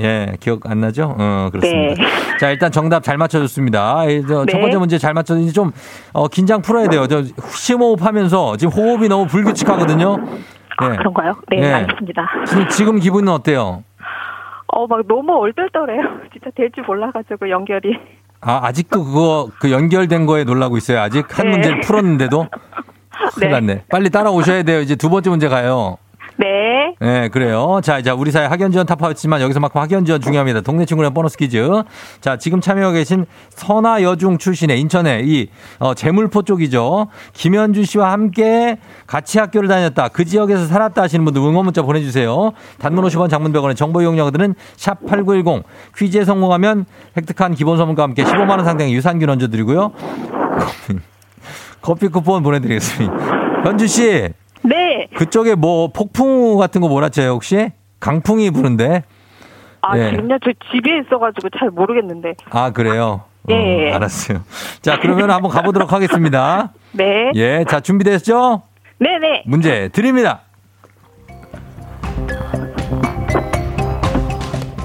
[0.00, 1.14] 예, 기억 안 나죠?
[1.18, 1.94] 어, 그렇습니다.
[2.02, 2.36] 네.
[2.38, 4.04] 자, 일단 정답 잘 맞춰줬습니다.
[4.10, 4.60] 예, 저, 첫 네.
[4.60, 5.72] 번째 문제 잘 맞췄는지 좀,
[6.12, 7.06] 어, 긴장 풀어야 돼요.
[7.08, 10.16] 저, 심호흡 하면서 지금 호흡이 너무 불규칙하거든요.
[10.78, 10.96] 아, 예.
[10.96, 11.32] 그런가요?
[11.50, 11.72] 네, 예.
[11.72, 12.22] 알겠습니다.
[12.46, 13.82] 지금, 지금 기분은 어때요?
[14.68, 16.00] 어, 막 너무 얼떨떨해요.
[16.32, 17.98] 진짜 될 줄 몰라가지고 연결이.
[18.40, 21.00] 아, 아직도 그거, 그 연결된 거에 놀라고 있어요.
[21.00, 21.52] 아직 한 네.
[21.52, 22.46] 문제를 풀었는데도?
[23.34, 23.60] 큰일 네.
[23.60, 23.84] 났네.
[23.90, 24.80] 빨리 따라오셔야 돼요.
[24.80, 25.96] 이제 두 번째 문제 가요.
[26.38, 26.94] 네.
[27.00, 27.80] 네, 그래요.
[27.82, 30.60] 자, 이제 우리 사회 학연 지원 타파였지만 여기서만큼 학연 지원 중요합니다.
[30.60, 31.68] 동네 친구랑 보너스 퀴즈.
[32.20, 35.48] 자, 지금 참여하고 계신 선화 여중 출신의 인천의 이
[35.80, 37.08] 어, 재물포 쪽이죠.
[37.32, 40.08] 김현주 씨와 함께 같이 학교를 다녔다.
[40.08, 42.52] 그 지역에서 살았다 하시는 분들 응원 문자 보내 주세요.
[42.78, 45.64] 단문 50원 장문 100원의 정보 이용료들은 샵 8910
[45.96, 49.90] 퀴즈에 성공하면 획득한 기본 선물과 함께 15만 원 상당의 유산균 얹어 드리고요.
[50.60, 50.98] 커피,
[51.82, 53.14] 커피 쿠폰 보내 드리겠습니다.
[53.64, 54.28] 현주 씨.
[54.68, 55.08] 네.
[55.16, 57.70] 그쪽에 뭐 폭풍우 같은 거 몰았죠 혹시?
[58.00, 59.02] 강풍이 부는데.
[59.80, 60.10] 아, 예.
[60.10, 60.38] 지금요?
[60.44, 62.34] 저 집에 있어가지고 잘 모르겠는데.
[62.50, 63.22] 아 그래요.
[63.48, 63.92] 어, 예.
[63.92, 64.42] 알았어요.
[64.82, 66.72] 자 그러면 한번 가보도록 하겠습니다.
[66.92, 67.30] 네.
[67.34, 68.62] 예, 자 준비됐죠?
[68.98, 69.44] 네네.
[69.46, 70.42] 문제 드립니다.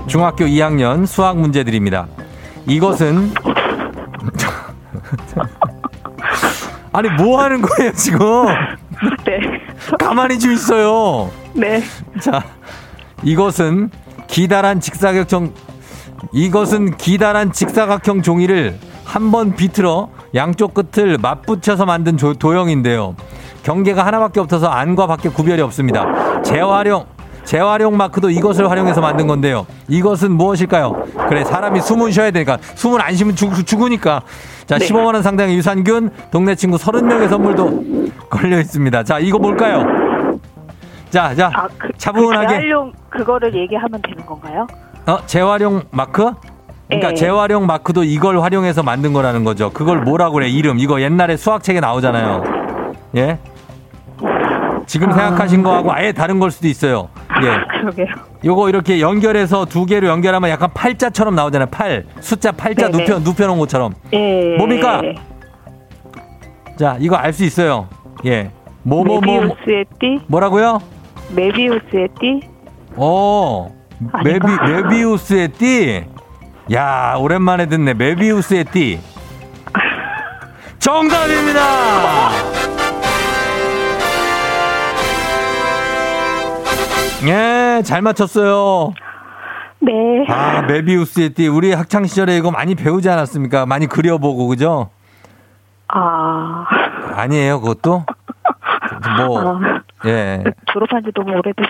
[0.07, 2.07] 중학교 2학년 수학 문제 드립니다.
[2.67, 3.33] 이것은
[6.93, 8.19] 아니 뭐 하는 거예요 지금?
[9.25, 9.52] 네.
[9.99, 11.29] 가만히 좀 있어요.
[11.53, 11.83] 네.
[12.21, 12.43] 자,
[13.23, 13.89] 이것은
[14.27, 15.53] 기다란 직사각형
[16.31, 23.15] 이것은 기다란 직사각형 종이를 한 번 비틀어 양쪽 끝을 맞붙여서 만든 조- 도형인데요.
[23.63, 26.41] 경계가 하나밖에 없어서 안과 밖에 구별이 없습니다.
[26.41, 27.05] 재활용
[27.43, 29.65] 재활용 마크도 이것을 활용해서 만든 건데요.
[29.89, 31.03] 이것은 무엇일까요?
[31.27, 34.21] 그래 사람이 숨은 쉬어야 되니까 숨을 안 쉬면 죽, 죽으니까.
[34.65, 34.85] 자, 네.
[34.85, 37.83] 15만 원 상당의 유산균 동네 친구 30명의 선물도
[38.29, 39.03] 걸려 있습니다.
[39.03, 39.85] 자, 이거 뭘까요?
[41.09, 42.47] 자, 자, 아, 그, 차분하게.
[42.47, 44.65] 그 재활용 그거를 얘기하면 되는 건가요?
[45.05, 46.31] 어, 재활용 마크?
[46.87, 47.15] 그러니까 예.
[47.15, 49.71] 재활용 마크도 이걸 활용해서 만든 거라는 거죠.
[49.71, 50.47] 그걸 뭐라고 그래?
[50.49, 50.79] 이름.
[50.79, 52.43] 이거 옛날에 수학책에 나오잖아요.
[53.15, 53.39] 예?
[54.85, 55.13] 지금 아.
[55.13, 57.09] 생각하신 거하고 아예 다른 걸 수도 있어요.
[57.41, 57.57] 예.
[57.79, 58.05] 그러게요.
[58.45, 61.67] 요거 이렇게 연결해서 두 개로 연결하면 약간 팔자처럼 나오잖아요.
[61.71, 62.05] 팔.
[62.19, 63.03] 숫자 팔자 네네.
[63.03, 63.93] 눕혀, 눕혀놓은 것처럼.
[64.13, 64.55] 예.
[64.57, 65.01] 뭡니까?
[66.77, 67.87] 자, 이거 알 수 있어요.
[68.25, 68.51] 예.
[68.83, 70.19] 뭐, 뭐, 뭐, 뭐, 메비우스의 띠?
[70.27, 70.79] 뭐라고요?
[71.35, 72.41] 메비우스의 띠?
[72.95, 73.73] 어,
[74.23, 74.45] 메비?
[74.67, 76.03] 메비우스의 띠.
[76.73, 77.93] 야, 오랜만에 듣네.
[77.93, 78.99] 메비우스의 띠.
[80.79, 82.29] 정답입니다.
[87.25, 88.93] 예, 잘 맞췄어요.
[89.79, 89.91] 네.
[90.29, 91.47] 아, 메비우스의 띠.
[91.47, 93.65] 우리 학창 시절에 이거 많이 배우지 않았습니까?
[93.65, 94.89] 많이 그려보고, 그죠?
[95.87, 96.65] 아,
[97.15, 98.05] 아니에요, 그것도?
[99.17, 100.43] 뭐, 아, 예.
[100.71, 101.69] 졸업한 지 너무 오래돼서.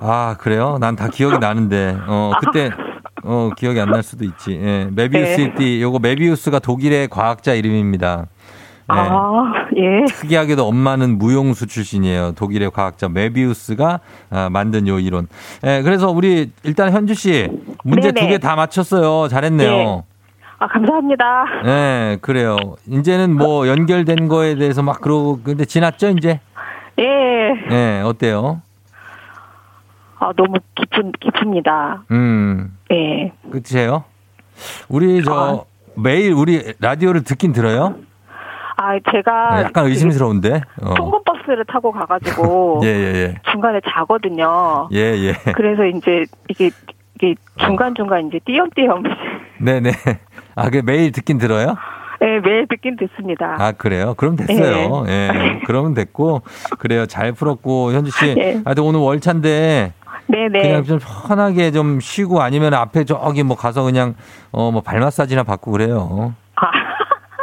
[0.00, 0.78] 아, 그래요?
[0.80, 2.70] 난 다 기억이 나는데, 어, 그때,
[3.22, 4.52] 어, 기억이 안 날 수도 있지.
[4.62, 4.88] 예.
[4.92, 5.54] 메비우스의 네.
[5.54, 5.82] 띠.
[5.82, 8.26] 요거 메비우스가 독일의 과학자 이름입니다.
[8.94, 9.00] 예.
[9.00, 10.04] 아, 예.
[10.06, 12.32] 특이하게도 엄마는 무용수 출신이에요.
[12.32, 14.00] 독일의 과학자 메비우스가
[14.30, 15.28] 아, 만든 요 이론.
[15.64, 17.48] 예, 그래서 우리 일단 현주 씨
[17.84, 18.26] 문제 네네.
[18.26, 19.28] 두개 다 맞췄어요.
[19.28, 19.70] 잘했네요.
[19.70, 20.02] 네.
[20.58, 21.44] 아, 감사합니다.
[21.66, 22.56] 예, 그래요.
[22.86, 26.40] 이제는 뭐 연결된 거에 대해서 막 그러고 근데 지났죠, 이제?
[26.98, 27.04] 예.
[27.70, 28.60] 예, 어때요?
[30.18, 32.02] 아, 너무 기쁜, 기쁩니다.
[32.10, 33.32] 음, 예.
[33.50, 34.04] 끝이에요?
[34.90, 35.64] 우리 저
[35.96, 37.94] 매일 우리 라디오를 듣긴 들어요?
[38.82, 39.56] 아, 제가.
[39.56, 40.62] 네, 약간 의심스러운데.
[40.82, 40.94] 어.
[40.94, 42.80] 통근버스를 타고 가가지고.
[42.84, 43.34] 예, 예, 예.
[43.52, 44.88] 중간에 자거든요.
[44.92, 45.32] 예, 예.
[45.54, 46.70] 그래서 이제 이게,
[47.16, 49.02] 이게 중간 중간 이제 띄엄띄엄.
[49.60, 49.90] 네 네.
[50.56, 51.76] 아, 그 매일 듣긴 들어요?
[52.22, 53.56] 예, 매일 듣긴 듣습니다.
[53.58, 54.14] 아, 그래요?
[54.16, 55.04] 그럼 됐어요.
[55.08, 55.60] 예.
[55.66, 56.42] 그러면 됐고.
[56.78, 57.04] 그래요.
[57.06, 57.92] 잘 풀었고.
[57.92, 58.34] 현주 씨.
[58.38, 58.60] 예.
[58.64, 59.92] 하여튼 오늘 월차인데.
[60.26, 60.62] 네네.
[60.62, 64.14] 그냥 좀 편하게 좀 쉬고 아니면 앞에 저기 뭐 가서 그냥
[64.52, 66.34] 어 뭐 발 마사지나 받고 그래요.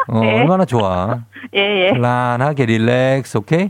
[0.08, 0.40] 아, 어, 네.
[0.40, 1.20] 얼마나 좋아.
[1.56, 1.92] 예, 예.
[1.92, 3.70] 편안하게 릴렉스, 오케이?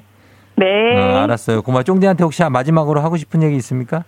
[0.55, 0.65] 네.
[0.97, 1.61] 어, 알았어요.
[1.61, 1.83] 고마워.
[1.83, 4.03] 쫑디한테 혹시 마지막으로 하고 싶은 얘기 있습니까?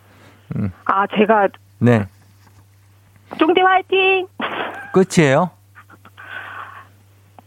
[0.86, 1.48] 아, 제가
[1.80, 2.06] 네.
[3.38, 4.28] 쫑디 화이팅!
[4.92, 5.52] 끝이에요?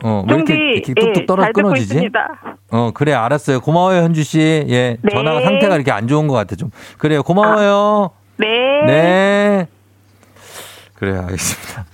[0.05, 2.11] 어, 왜 이렇게, 이렇게 뚝뚝 예, 떨어 잘 듣고 끊어지지?
[2.71, 3.61] 어, 그래, 알았어요.
[3.61, 4.39] 고마워요, 현주 씨.
[4.69, 4.97] 예.
[5.01, 5.11] 네.
[5.13, 6.71] 전화가 상태가 이렇게 안 좋은 것 같아, 좀.
[6.99, 8.11] 그래요, 고마워요.
[8.37, 8.47] 네.
[8.87, 9.67] 네.
[10.95, 11.87] 그래요, 알겠습니다.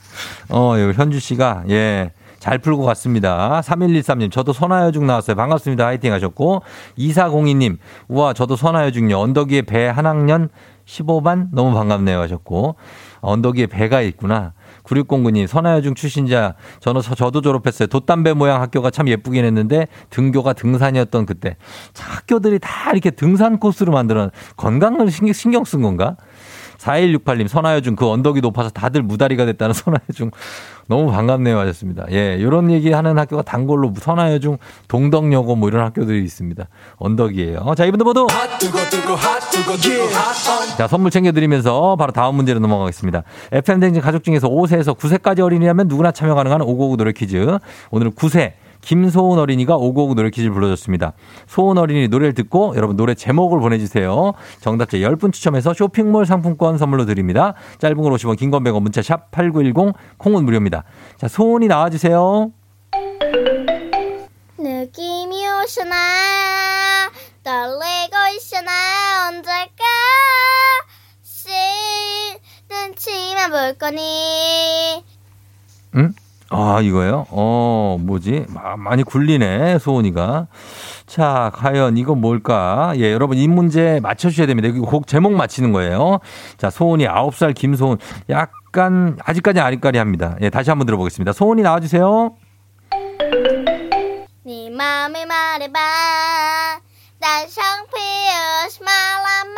[0.51, 2.11] 어, 현주 씨가, 예.
[2.39, 3.61] 잘 풀고 갔습니다.
[3.65, 5.35] 3113님, 저도 선화여중 나왔어요.
[5.37, 5.85] 반갑습니다.
[5.87, 6.63] 화이팅 하셨고,
[6.97, 9.17] 2402님, 우와, 저도 선화여중요.
[9.19, 10.49] 언덕 위에 배 한 학년
[10.87, 11.49] 15반?
[11.53, 12.19] 너무 반갑네요.
[12.21, 12.77] 하셨고,
[13.21, 14.53] 언덕 위에 배가 있구나.
[14.85, 17.89] 9609님, 선화여중 출신자, 저는, 저- 저도 졸업했어요.
[17.89, 21.57] 돛담배 모양 학교가 참 예쁘긴 했는데, 등교가 등산이었던 그때.
[21.93, 26.17] 자, 학교들이 다 이렇게 등산 코스로 만들어, 건강을 신경, 신경 쓴 건가?
[26.79, 30.31] 4168님, 선화여중 그 언덕이 높아서 다들 무다리가 됐다는 선화여중.
[30.89, 32.07] 너무 반갑네요 하셨습니다.
[32.11, 34.57] 예, 요런 얘기 하는 학교가 단골로 선화여중,
[34.89, 36.67] 동덕여고 뭐 이런 학교들이 있습니다.
[36.97, 37.75] 언덕이에요.
[37.77, 38.27] 자, 이분들 모두
[40.77, 43.23] 자, 선물 챙겨드리면서 바로 다음 문제로 넘어가겠습니다.
[43.53, 47.59] FM댕진 가족 중에서 5세에서 9세까지 어린이라면 누구나 참여 가능한 559 노래 퀴즈.
[47.91, 48.53] 오늘은 9세.
[48.81, 51.13] 김소은 어린이가 559 노래 퀴즈를 불러줬습니다.
[51.47, 54.33] 소은 어린이 노래를 듣고 여러분 노래 제목을 보내주세요.
[54.61, 57.55] 정답자 10분 추첨해서 쇼핑몰 상품권 선물로 드립니다.
[57.79, 60.85] 짧은 걸 50원, 긴 건 100원, 문자 샵 8910, 콩은 무료입니다.
[61.19, 62.51] 자, 소은이 나와주세요.
[64.59, 65.95] 느낌이 오시나
[67.45, 68.71] 떨리고 있으나
[69.29, 69.85] 언제까
[71.23, 75.05] 씻는 치마 볼 거니
[75.97, 76.13] 응?
[76.51, 77.27] 아, 이거요?
[77.31, 78.47] 어, 뭐지?
[78.49, 80.47] 마- 많이 굴리네, 소은이가.
[81.07, 82.93] 자, 과연 이건 뭘까?
[82.97, 84.69] 예, 여러분 이 문제 맞춰주셔야 됩니다.
[84.69, 86.21] 이거 곡 제목 맞히는 거예요.
[86.57, 87.99] 자, 소은이 9살 김소은.
[88.31, 90.37] 약간, 아직까지 아리까리 합니다.
[90.41, 91.33] 예, 다시 한번 들어보겠습니다.
[91.33, 92.35] 소은이 나와주세요.
[94.45, 95.79] 네 맘을 말해봐
[97.21, 99.55] 난 성피우지 말란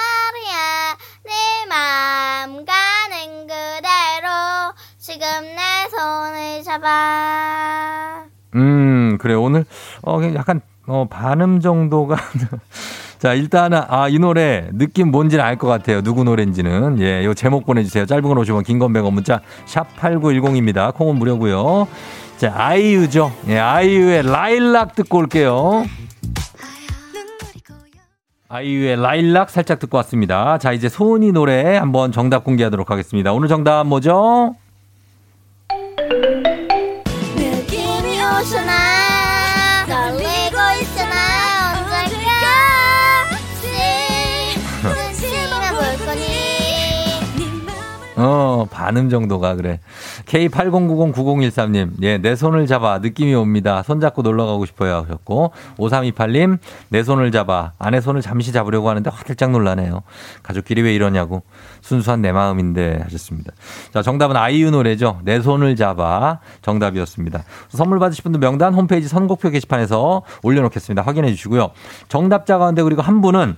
[8.57, 9.35] 음, 그래.
[9.35, 9.65] 오늘,
[10.03, 12.17] 어, 약간, 어, 반음 정도가.
[13.19, 16.01] 자, 일단은, 아, 이 노래, 느낌 뭔지는 알 것 같아요.
[16.03, 17.01] 누구 노래인지는.
[17.01, 18.07] 예, 요 제목 보내주세요.
[18.07, 20.95] 짧은 건 오시면 긴건 100원 문자, 샵8910입니다.
[20.95, 21.87] 콩은 무료고요
[22.39, 23.31] 자, 아이유죠.
[23.49, 25.85] 예, 아이유의 라일락 듣고 올게요.
[28.49, 30.59] 아이유의 라일락 살짝 듣고 왔습니다.
[30.59, 33.33] 자, 이제 소은이 노래 한번 정답 공개하도록 하겠습니다.
[33.33, 34.57] 오늘 정답 뭐죠?
[48.21, 49.81] 어, 반음 정도가 그래.
[50.27, 53.83] K80909013님, 예, 내 손을 잡아, 느낌이 옵니다.
[53.83, 55.05] 손잡고 놀러 가고 싶어요.
[55.07, 56.59] 하셨고, 5328님,
[56.91, 60.03] 내 손을 잡아, 아내 손을 잠시 잡으려고 하는데 화들짝 놀라네요.
[60.43, 61.43] 가족끼리 왜 이러냐고.
[61.81, 63.53] 순수한 내 마음인데 하셨습니다.
[63.95, 65.21] 자, 정답은 아이유 노래죠.
[65.25, 66.41] 내 손을 잡아.
[66.61, 67.43] 정답이었습니다.
[67.71, 71.03] 선물 받으실 분들 명단 홈페이지 선곡표 게시판에서 올려놓겠습니다.
[71.03, 71.71] 확인해 주시고요.
[72.09, 73.57] 정답자 가운데 그리고 한 분은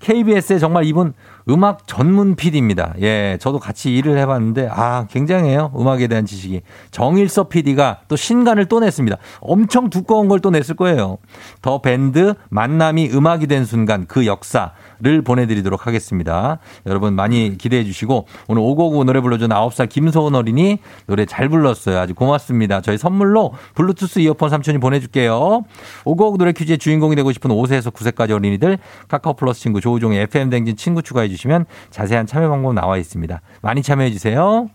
[0.00, 1.12] KBS에 정말 이분
[1.48, 2.94] 음악 전문 PD입니다.
[3.00, 5.72] 예, 저도 같이 일을 해봤는데, 아, 굉장해요.
[5.78, 6.62] 음악에 대한 지식이.
[6.90, 9.16] 정일서 PD가 또 신간을 또 냈습니다.
[9.40, 11.18] 엄청 두꺼운 걸 또 냈을 거예요.
[11.62, 16.58] 더 밴드 만남이 음악이 된 순간 그 역사 를 보내드리도록 하겠습니다.
[16.86, 21.98] 여러분 많이 기대해 주시고, 오늘 오고구 노래 불러준 9살 김소은 어린이 노래 잘 불렀어요.
[21.98, 22.80] 아주 고맙습니다.
[22.80, 25.64] 저희 선물로 블루투스 이어폰 삼촌이 보내줄게요.
[26.04, 28.78] 오고구 노래 퀴즈의 주인공이 되고 싶은 5세에서 9세까지 어린이들
[29.08, 33.40] 카카오 플러스 친구 조우종의 FM 댕진 친구 추가해 주시면 자세한 참여 방법 나와 있습니다.
[33.60, 34.70] 많이 참여해 주세요.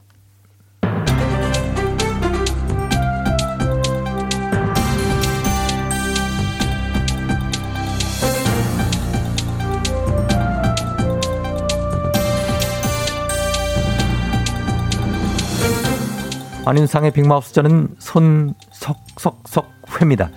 [16.71, 20.29] 안윤상의 빅마우스 저는 손석석석 회입니다.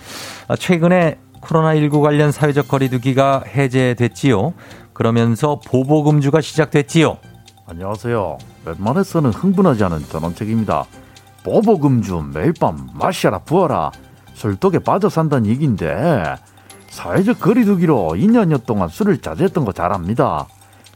[0.49, 4.53] 아, 최근에 코로나19 관련 사회적 거리두기가 해제됐지요.
[4.95, 7.19] 그러면서 보복음주가 시작됐지요.
[7.69, 8.39] 안녕하세요.
[8.65, 10.87] 웬만해서는 흥분하지 않은 전원책입니다.
[11.45, 13.93] 보복음주 매일 밤 마셔라 부어라
[14.33, 16.35] 술독에 빠져 산다는 얘기인데
[16.89, 20.49] 사회적 거리두기로 2년여 동안 술을 자제했던 거 잘 압니다.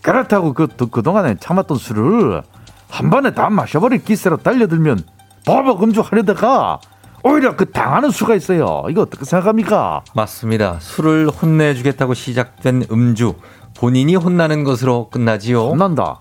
[0.02, 2.42] 그렇다고 그, 그, 그동안에 참았던 술을
[2.90, 5.17] 한 번에 다 마셔버릴 기세로 달려들면
[5.48, 6.78] 보복음주 하려다가
[7.24, 8.84] 오히려 그 당하는 수가 있어요.
[8.90, 10.02] 이거 어떻게 생각합니까?
[10.14, 10.76] 맞습니다.
[10.78, 13.34] 술을 혼내주겠다고 시작된 음주.
[13.74, 15.70] 본인이 혼나는 것으로 끝나지요.
[15.70, 16.20] 혼난다.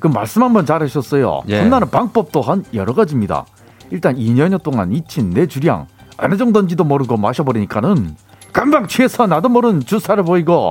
[0.00, 1.42] 그 말씀 한번 잘하셨어요.
[1.48, 1.60] 예.
[1.60, 3.46] 혼나는 방법도 한 여러 가지입니다.
[3.90, 8.14] 일단 2년여 동안 잊힌 내 주량 어느 정도인지도 모르고 마셔버리니까는
[8.52, 10.70] 금방 취해서 나도 모르는 주사를 보이고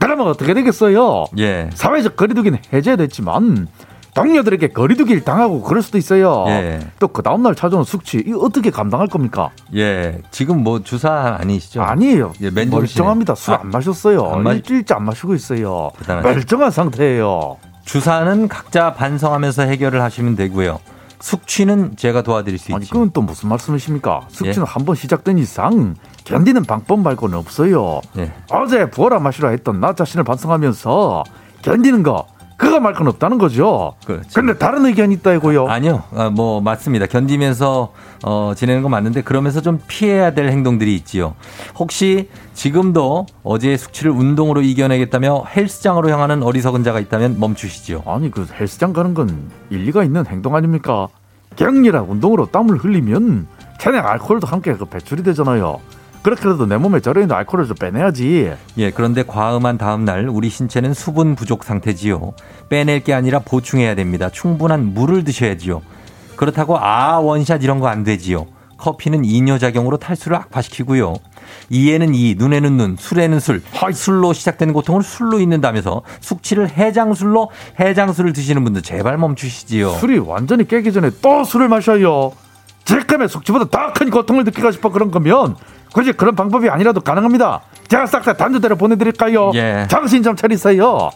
[0.00, 1.26] 그러면 어떻게 되겠어요?
[1.38, 1.70] 예.
[1.74, 3.68] 사회적 거리두기는 해제됐지만
[4.14, 6.44] 동료들에게 거리두기를 당하고 그럴 수도 있어요.
[6.48, 6.80] 예.
[6.98, 9.50] 또그 다음날 찾아오는 숙취 이거 어떻게 감당할 겁니까?
[9.74, 10.20] 예.
[10.30, 11.82] 지금 뭐 주사 아니시죠?
[11.82, 12.32] 아니에요.
[12.42, 12.50] 예.
[12.50, 13.34] 멀쩡합니다.
[13.34, 14.24] 술안 아, 마셨어요.
[14.32, 15.90] 안 마- 일주일째 안 마시고 있어요.
[16.00, 16.34] 대단하시네.
[16.34, 17.56] 멀쩡한 상태예요.
[17.84, 20.80] 주사는 각자 반성하면서 해결을 하시면 되고요.
[21.20, 22.94] 숙취는 제가 도와드릴 수 아니 있죠.
[22.94, 24.22] 그건 또 무슨 말씀이십니까?
[24.28, 24.70] 숙취는 예.
[24.70, 25.94] 한번 시작된 이상
[26.24, 28.00] 견디는 방법 말고는 없어요.
[28.18, 28.32] 예.
[28.50, 31.24] 어제 부어라 마시라 했던 나 자신을 반성하면서
[31.62, 32.26] 견디는 거
[32.60, 33.94] 그거 말고는 없다는 거죠.
[34.04, 34.28] 그렇죠.
[34.34, 35.66] 근데 다른 의견이 있다고요.
[35.68, 37.06] 아니요, 아, 뭐 맞습니다.
[37.06, 37.92] 견디면서
[38.22, 41.34] 어, 지내는 건 맞는데 그러면서 좀 피해야 될 행동들이 있지요.
[41.78, 48.02] 혹시 지금도 어제의 숙취를 운동으로 이겨내겠다며 헬스장으로 향하는 어리석은 자가 있다면 멈추시지요.
[48.04, 51.08] 아니 그 헬스장 가는 건 일리가 있는 행동 아닙니까?
[51.56, 53.46] 격렬한 운동으로 땀을 흘리면
[53.80, 55.80] 체내 알코올도 함께 그 배출이 되잖아요.
[56.22, 58.52] 그렇게라도 내 몸에 절여있는 알코올을 좀 빼내야지.
[58.78, 62.34] 예, 그런데 과음한 다음 날 우리 신체는 수분 부족 상태지요.
[62.68, 64.28] 빼낼 게 아니라 보충해야 됩니다.
[64.30, 65.80] 충분한 물을 드셔야지요.
[66.36, 68.46] 그렇다고 아 원샷 이런 거 안 되지요.
[68.76, 71.14] 커피는 이뇨작용으로 탈수를 악화시키고요.
[71.68, 73.62] 이에는 이, 눈에는 눈, 술에는 술.
[73.92, 79.90] 술로 시작되는 고통을 술로 잊는다면서 숙취를 해장술로 해장술을 드시는 분들 제발 멈추시지요.
[79.94, 82.32] 술이 완전히 깨기 전에 또 술을 마셔요.
[82.84, 85.56] 질감의 숙취보다 더 큰 고통을 느끼고 싶어 그런 거면
[85.92, 87.62] 굳이 그런 방법이 아니라도 가능합니다.
[87.88, 89.50] 제가 싹 다 단두대로 보내드릴까요?
[89.54, 89.86] 예.
[89.90, 91.10] 정신 좀 차리세요.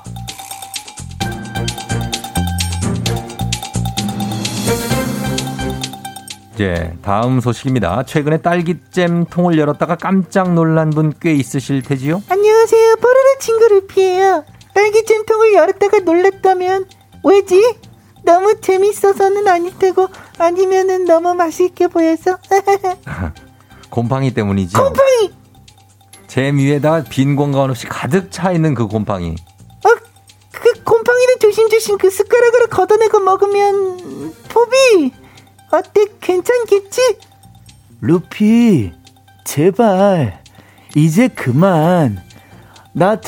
[6.60, 8.04] 예, 다음 소식입니다.
[8.04, 12.22] 최근에 딸기잼 통을 열었다가 깜짝 놀란 분 꽤 있으실 테지요?
[12.28, 12.96] 안녕하세요.
[12.96, 14.44] 뽀로로 친구 루피예요.
[14.72, 16.86] 딸기 잼 통을 열었다가 놀랐다면
[17.24, 17.74] 왜지?
[18.24, 20.08] 너무 재밌어서는 아닐 테고
[20.38, 22.38] 아니면은 너무 맛있게 보여서
[23.94, 24.76] 곰팡이 때문이죠.
[24.76, 25.30] 곰팡이
[26.26, 29.30] 잼 위에다가 빈 공간 없이 가득 차 있는 그 곰팡이.
[29.30, 29.88] 어,
[30.50, 35.12] 그 곰팡이는 조심조심 그 숟가락으로 걷어내고 먹으면 포비
[35.70, 37.18] 어때 괜찮겠지?
[38.00, 38.92] 루피,
[39.44, 40.42] 제발
[40.96, 42.20] 이제 그만.
[42.92, 43.20] 나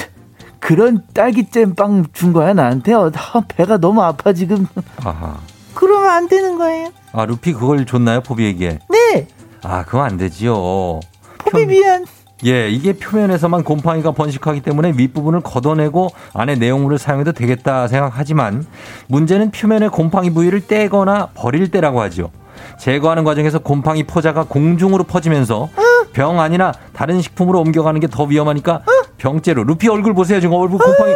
[0.59, 2.93] 그런 딸기잼 빵 준 거야 나한테.
[2.93, 3.13] 어,
[3.47, 4.67] 배가 너무 아파 지금.
[5.05, 5.39] 아하.
[5.75, 6.91] 그러면 안 되는 거예요.
[7.13, 8.81] 아, 루피 그걸 줬나요, 포비에게?
[8.89, 9.29] 네,
[9.69, 11.01] 아, 그건 안 되지요.
[11.39, 12.05] 포비 미안.
[12.45, 18.65] 예, 이게 표면에서만 곰팡이가 번식하기 때문에 윗부분을 걷어내고 안에 내용물을 사용해도 되겠다 생각하지만
[19.09, 22.31] 문제는 표면의 곰팡이 부위를 떼거나 버릴 때라고 하죠.
[22.79, 25.69] 제거하는 과정에서 곰팡이 포자가 공중으로 퍼지면서
[26.13, 28.83] 병 아니나 다른 식품으로 옮겨가는 게 더 위험하니까
[29.19, 30.41] 병째로 루피 얼굴 보세요.
[30.41, 31.13] 지금 얼굴 곰팡이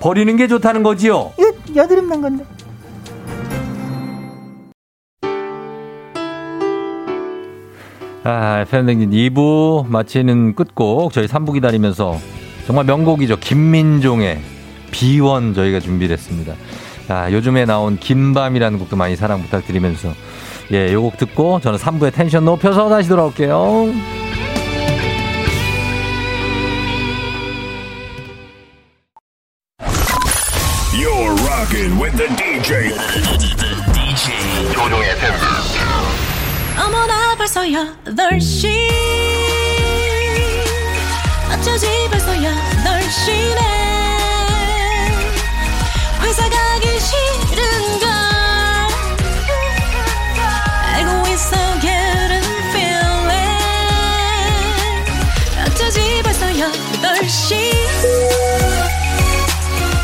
[0.00, 1.32] 버리는 게 좋다는 거지요.
[1.38, 2.44] 이거 여드름 난 건데.
[8.30, 12.18] 아, 팬댕진 2부 마치는 끝곡 저희 3부 기다리면서
[12.66, 13.38] 정말 명곡이죠.
[13.38, 14.38] 김민종의
[14.90, 16.52] 비원 저희가 준비됐습니다.
[17.08, 20.12] 아, 요즘에 나온 긴밤이라는 곡도 많이 사랑 부탁드리면서
[20.72, 23.86] 예, 요 곡 듣고 저는 3부에 텐션 높여서 다시 돌아올게요.
[37.48, 38.68] 벌써 8시
[41.50, 43.77] 어쩌지 벌써 8시네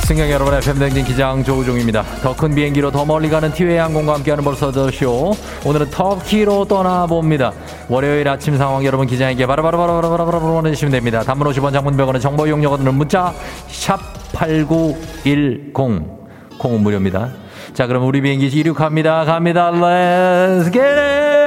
[0.05, 2.03] 승객 여러분의 팬댕진 기장 조우종입니다.
[2.23, 5.33] 더 큰 비행기로 더 멀리 가는 티웨이 항공과 함께하는 벌써 더쇼.
[5.65, 7.53] 오늘은 터키로 떠나봅니다.
[7.89, 11.23] 월요일 아침 상황 여러분 기장에게 바로바로바로바로바로 보내주시면 됩니다.
[11.23, 13.33] 단문 50원 장문 100원의 정보 이용료거든은 문자
[13.69, 13.99] 샵
[14.35, 17.31] 8910 콩은 무료입니다.
[17.73, 19.25] 자 그럼 우리 비행기 이륙합니다.
[19.25, 19.71] 갑니다.
[19.71, 21.44] Let's get it!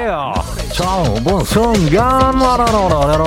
[0.00, 0.72] 예.
[0.72, 2.34] 자, 뭐, 순간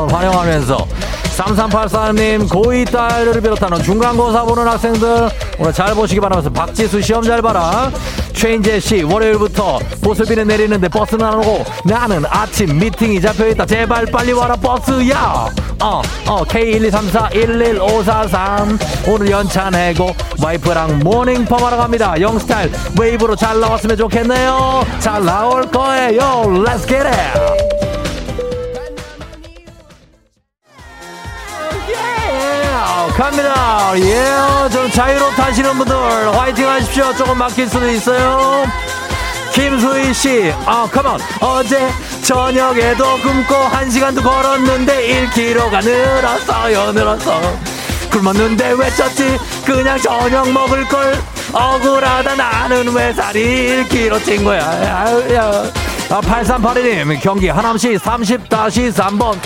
[0.07, 1.02] 환영하면서.
[1.33, 7.91] 3384님, 고2 딸을 비롯하는 중간고사 보는 학생들, 오늘 잘 보시기 바라면서 박지수 시험 잘 봐라.
[8.33, 13.65] 최인재 씨, 월요일부터 보슬비는 내리는데 버스는 안 오고 나는 아침 미팅이 잡혀있다.
[13.65, 15.47] 제발 빨리 와라, 버스야!
[15.81, 19.07] 어, 어, K123411543.
[19.07, 22.19] 오늘 연차 내고 와이프랑 모닝펌 하러 갑니다.
[22.19, 24.83] 영스타일 웨이브로 잘 나왔으면 좋겠네요.
[24.99, 26.43] 잘 나올 거예요.
[26.47, 27.72] Let's get it!
[33.23, 33.93] 갑니다.
[33.99, 35.95] 예, 좀 자유로 타시는 분들
[36.37, 37.13] 화이팅 하십시오.
[37.15, 38.65] 조금 막힐 수도 있어요.
[39.53, 41.17] 김수희 씨, 아, 컴온.
[41.39, 41.89] 어제
[42.21, 47.39] 저녁에도 굶고 한 시간도 걸었는데 1kg가 늘었어요, 늘었어.
[48.11, 49.39] 굶었는데 왜 쪘지?
[49.65, 51.17] 그냥 저녁 먹을 걸.
[51.53, 54.65] 억울하다 나는 왜 살이 1kg 찐 거야.
[55.05, 55.63] 아유, 야.
[56.09, 59.39] 아, 8382님, 경기 하남시 30-3번.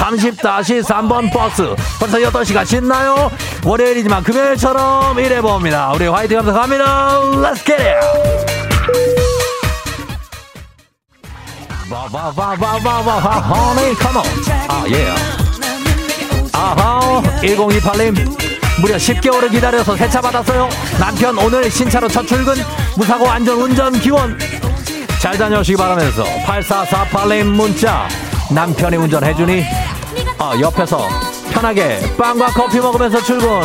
[0.00, 1.74] 30-3번 버스.
[1.98, 3.30] 벌써 8시가 신나요?
[3.64, 5.92] 월요일이지만 금요일처럼 일해봅니다.
[5.92, 7.20] 우리 화이팅 하면서 갑니다.
[7.34, 8.60] Let's get it!
[11.90, 14.26] 바바바바바바 honey come on
[14.68, 15.12] 아 예.
[16.52, 20.68] 아하 1028님 무려 10개월을 기다려서 세차 받았어요
[21.00, 22.54] 남편 오늘 신차로 첫 출근
[22.96, 24.38] 무사고 안전 운전 기원
[25.20, 28.08] 잘 다녀오시기 바라면서 8448님 문자
[28.50, 29.64] 남편이 운전해주니?
[30.38, 31.08] 아 옆에서
[31.50, 33.62] 편하게 빵과 커피 먹으면서 출근.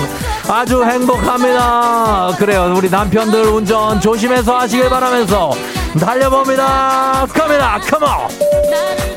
[0.48, 2.36] 아주 행복합니다.
[2.38, 2.74] 그래요.
[2.76, 5.52] 우리 남편들 운전 조심해서 하시길 바라면서
[6.00, 7.26] 달려봅니다.
[7.34, 7.80] 갑니다.
[7.80, 9.15] 컴온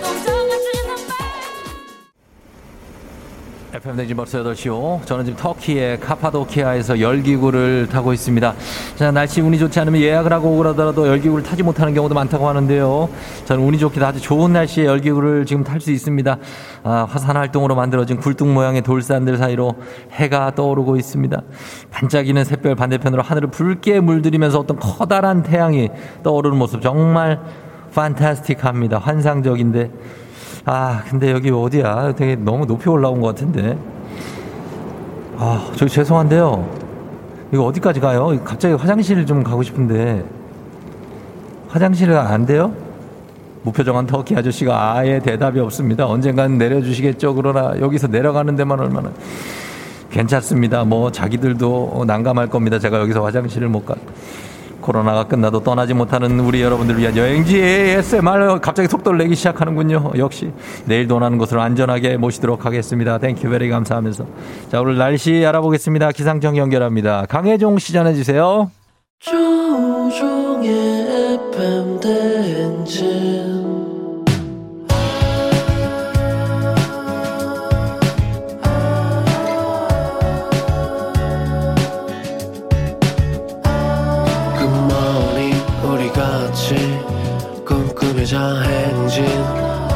[3.70, 5.04] FM 댕진 벌써 8시오.
[5.04, 8.54] 저는 지금 터키의 카파도키아에서 열기구를 타고 있습니다.
[8.96, 13.10] 자, 날씨 운이 좋지 않으면 예약을 하고 오라더라도 열기구를 타지 못하는 경우도 많다고 하는데요.
[13.44, 16.38] 저는 운이 좋게 아주 좋은 날씨에 열기구를 지금 탈 수 있습니다.
[16.82, 19.74] 아, 화산 활동으로 만들어진 굴뚝 모양의 돌산들 사이로
[20.12, 21.42] 해가 떠오르고 있습니다.
[21.90, 25.90] 반짝이는 샛별 반대편으로 하늘을 붉게 물들이면서 어떤 커다란 태양이
[26.22, 27.38] 떠오르는 모습 정말
[27.94, 28.98] 판타스틱합니다.
[28.98, 29.90] 환상적인데
[30.70, 32.12] 아, 근데 여기 어디야?
[32.12, 33.78] 되게 너무 높이 올라온 것 같은데.
[35.38, 36.68] 아, 저기 죄송한데요.
[37.54, 38.38] 이거 어디까지 가요?
[38.44, 40.26] 갑자기 화장실 좀 가고 싶은데.
[41.68, 42.74] 화장실은 안 돼요?
[43.62, 46.06] 무표정한 터키 아저씨가 아예 대답이 없습니다.
[46.06, 47.34] 언젠간 내려주시겠죠.
[47.34, 49.10] 그러나 여기서 내려가는 데만 얼마나.
[50.10, 50.84] 괜찮습니다.
[50.84, 52.78] 뭐 자기들도 난감할 겁니다.
[52.78, 53.94] 제가 여기서 화장실을 못 가.
[54.88, 60.12] 코로나가 끝나도 떠나지 못하는 우리 여러분들을 위한 여행지 ASMR 갑자기 속도를 내기 시작하는군요.
[60.16, 60.50] 역시
[60.86, 63.18] 내일 도나는 곳으로 안전하게 모시도록 하겠습니다.
[63.18, 64.24] Thank you very 감사하면서.
[64.70, 66.12] 자, 오늘 날씨 알아보겠습니다.
[66.12, 67.26] 기상청 연결합니다.
[67.28, 68.70] 강혜종 씨 전해 주세요.
[69.20, 70.70] 조우종의
[71.52, 73.57] FM 대행진
[88.28, 89.24] 꿈꾸며자 행진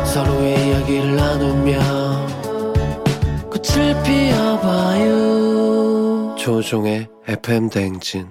[0.06, 1.78] 서로의 이야기를 나누며
[3.50, 5.14] 꽃을 피워봐요
[6.38, 8.28] 조종의 FM 대행진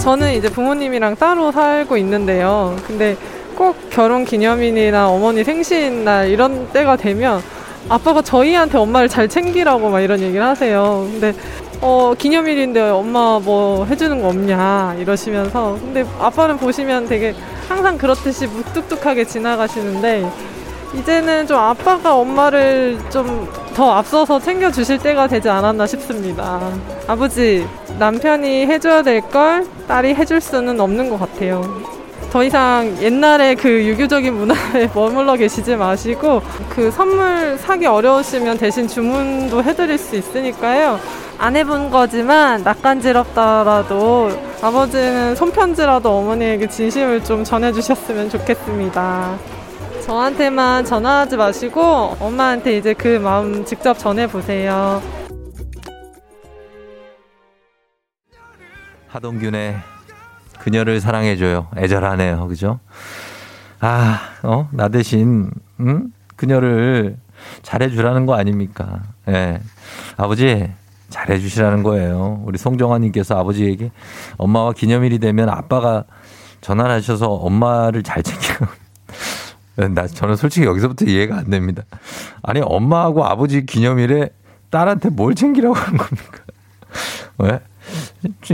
[0.00, 2.76] 저는 이제 부모님이랑 따로 살고 있는데요.
[2.86, 3.16] 근데
[3.56, 7.42] 꼭 결혼 기념일이나 어머니 생신날 이런 때가 되면
[7.88, 11.06] 아빠가 저희한테 엄마를 잘 챙기라고 막 이런 얘기를 하세요.
[11.10, 11.34] 근데
[11.80, 17.34] 어, 기념일인데 엄마 뭐 해주는 거 없냐 이러시면서 근데 아빠는 보시면 되게
[17.68, 20.28] 항상 그렇듯이 무뚝뚝하게 지나가시는데
[20.94, 26.58] 이제는 좀 아빠가 엄마를 좀 더 앞서서 챙겨주실 때가 되지 않았나 싶습니다.
[27.06, 27.66] 아버지,
[27.98, 31.60] 남편이 해줘야 될 걸 딸이 해줄 수는 없는 것 같아요.
[32.30, 39.62] 더 이상 옛날에 그 유교적인 문화에 머물러 계시지 마시고 그 선물 사기 어려우시면 대신 주문도
[39.62, 40.98] 해드릴 수 있으니까요.
[41.38, 44.30] 안 해본 거지만 낯간지럽더라도
[44.62, 49.38] 아버지는 손편지라도 어머니에게 진심을 좀 전해주셨으면 좋겠습니다.
[50.06, 55.02] 저한테만 전화하지 마시고 엄마한테 이제 그 마음 직접 전해보세요.
[59.08, 59.95] 하동균의
[60.66, 61.68] 그녀를 사랑해줘요.
[61.76, 62.48] 애절하네요.
[62.48, 62.80] 그죠?
[63.78, 64.68] 아, 어?
[64.72, 65.48] 나 대신,
[65.78, 66.12] 응?
[66.34, 67.16] 그녀를
[67.62, 69.04] 잘해주라는 거 아닙니까?
[69.28, 69.60] 예.
[70.16, 70.68] 아버지,
[71.08, 72.42] 잘해주시라는 거예요.
[72.44, 73.92] 우리 송정환님께서 아버지에게
[74.38, 76.02] 엄마와 기념일이 되면 아빠가
[76.62, 78.66] 전화를 하셔서 엄마를 잘 챙겨.
[79.94, 81.84] 나, 저는 솔직히 여기서부터 이해가 안 됩니다.
[82.42, 84.30] 아니, 엄마하고 아버지 기념일에
[84.70, 86.40] 딸한테 뭘 챙기라고 하는 겁니까?
[87.38, 87.60] 왜?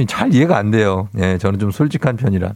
[0.07, 1.09] 잘 이해가 안 돼요.
[1.19, 2.53] 예, 저는 좀 솔직한 편이라.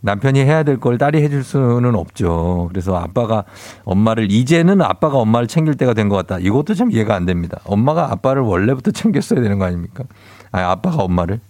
[0.00, 2.66] 남편이 해야 될 걸 딸이 해줄 수는 없죠.
[2.70, 3.44] 그래서 아빠가
[3.84, 6.38] 엄마를 이제는 아빠가 엄마를 챙길 때가 된 것 같다.
[6.38, 7.58] 이것도 참 이해가 안 됩니다.
[7.64, 10.04] 엄마가 아빠를 원래부터 챙겼어야 되는 거 아닙니까?
[10.52, 11.40] 아니, 아빠가 엄마를.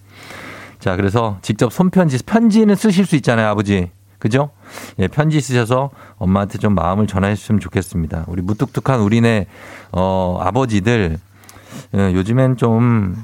[0.79, 3.91] 자, 그래서 직접 손편지, 편지는 쓰실 수 있잖아요, 아버지.
[4.17, 4.49] 그죠?
[4.97, 8.25] 예, 편지 쓰셔서 엄마한테 좀 마음을 전해 주셨으면 좋겠습니다.
[8.27, 9.45] 우리 무뚝뚝한 우리네,
[9.91, 11.19] 어, 아버지들,
[11.95, 13.15] 예, 요즘엔 좀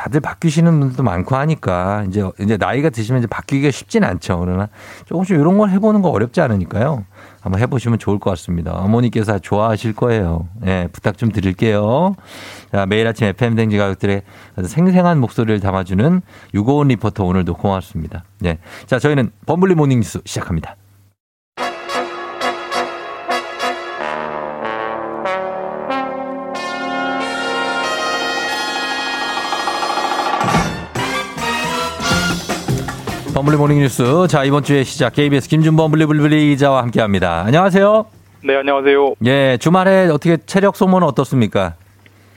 [0.00, 4.38] 다들 바뀌시는 분들도 많고 하니까 이제 이제 나이가 드시면 이제 바뀌기가 쉽진 않죠.
[4.40, 4.70] 그러나
[5.04, 7.04] 조금씩 이런 걸 해보는 거 어렵지 않으니까요.
[7.42, 8.72] 한번 해보시면 좋을 것 같습니다.
[8.72, 10.48] 어머니께서 좋아하실 거예요.
[10.64, 12.16] 예, 부탁 좀 드릴게요.
[12.72, 14.22] 자, 매일 아침 FM 대행진 가족들의
[14.64, 16.22] 생생한 목소리를 담아주는
[16.54, 18.24] 유고원 리포터 오늘도 고맙습니다.
[18.46, 18.56] 예.
[18.86, 20.76] 자, 저희는 범블리 morning 뉴스 시작합니다.
[33.40, 34.26] 범블리 morning 뉴스.
[34.28, 37.42] 자, 이번 주의 시작 KBS 김준범 블리블리 기자와 함께 합니다.
[37.46, 38.04] 안녕하세요.
[38.44, 39.14] 네, 안녕하세요.
[39.24, 41.72] 예, 주말에 어떻게 체력 소모는 어떻습니까?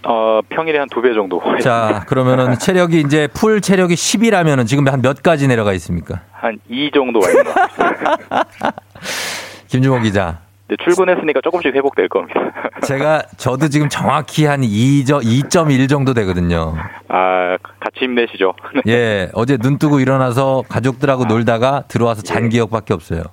[0.05, 1.41] 어, 평일에 한 두 배 정도.
[1.61, 6.21] 자, 그러면은 체력이 이제 풀 체력이 10이라면은 지금 한 몇 가지 내려가 있습니까?
[6.31, 8.43] 한 2 정도 와 같아요.
[9.67, 10.39] 김준범 기자.
[10.77, 12.39] 출근했으니까 조금씩 회복될 겁니다.
[12.85, 16.75] 제가 저도 지금 정확히 한 2점 2.1 정도 되거든요.
[17.07, 18.53] 아, 같이 힘내시죠.
[18.87, 23.23] 예, 어제 눈 뜨고 일어나서 가족들하고 놀다가 들어와서 잔 기억밖에 없어요.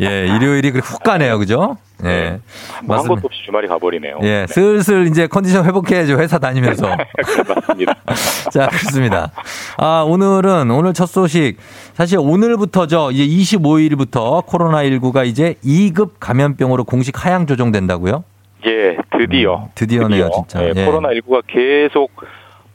[0.00, 1.76] 예, 일요일이 그렇게 훅 가네요, 그죠?
[2.04, 2.38] 예.
[2.84, 4.18] 뭐 한 것도 없이 주말이 가버리네요.
[4.22, 6.88] 예, 슬슬 이제 컨디션 회복해야죠, 회사 다니면서.
[7.48, 7.94] 맞습니다.
[8.52, 9.32] 자, 그렇습니다.
[9.78, 11.56] 아, 오늘은, 오늘 첫 소식.
[11.94, 18.24] 사실 오늘부터죠, 이제 25일부터 코로나19가 이제 2급 감염병으로 공식 하향 조정된다고요?
[18.66, 19.68] 예, 드디어.
[19.74, 20.62] 드디어네요, 진짜.
[20.64, 20.86] 예, 예.
[20.86, 22.10] 코로나19가 계속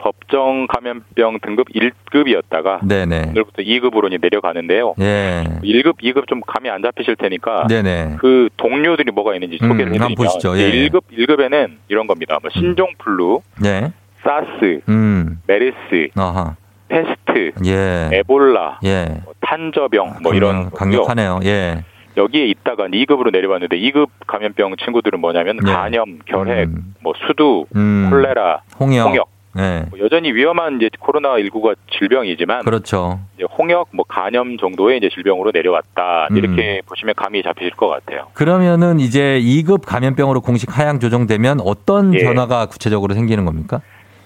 [0.02, 3.30] 법정 감염병 등급 1급이었다가 네네.
[3.30, 4.95] 오늘부터 2급으로 내려가는데요.
[4.99, 5.43] 예.
[5.64, 8.18] 1급, 2급 좀 감이 안 잡히실 테니까 네네.
[8.20, 10.58] 그 동료들이 뭐가 있는지 음, 소개를 한번 해드리면 보시죠.
[10.58, 10.72] 예.
[10.72, 12.39] 1급, 1급에는 이런 겁니다.
[12.41, 13.91] 뭐 신종플루, 예.
[14.24, 15.39] 사스, 음.
[15.47, 16.56] 메르스, 아하.
[16.88, 18.10] 페스트, 예.
[18.12, 19.22] 에볼라, 예.
[19.39, 21.39] 탄저병 뭐 이런 강력, 강력하네요.
[21.45, 21.84] 예.
[22.18, 25.72] 여기에 있다가 2급으로 내려봤는데 2급 감염병 친구들은 뭐냐면 예.
[25.72, 26.70] 간염, 결핵,
[27.02, 28.10] 뭐 수두, 음.
[28.10, 29.08] 콜레라, 홍역.
[29.08, 29.41] 홍역.
[29.58, 29.86] 예.
[29.89, 33.20] 뭐 여전히 위험한 이제 코로나 19가 질병이지만 그렇죠.
[33.36, 36.38] 이제 홍역, 뭐 간염 정도의 이제 질병으로 내려왔다 음.
[36.38, 38.28] 이렇게 보시면 감이 잡히실 것 같아요.
[38.34, 42.20] 그러면은 이제 2급 감염병으로 공식 하향 조정되면 어떤 예.
[42.20, 43.82] 변화가 구체적으로 생기는 겁니까?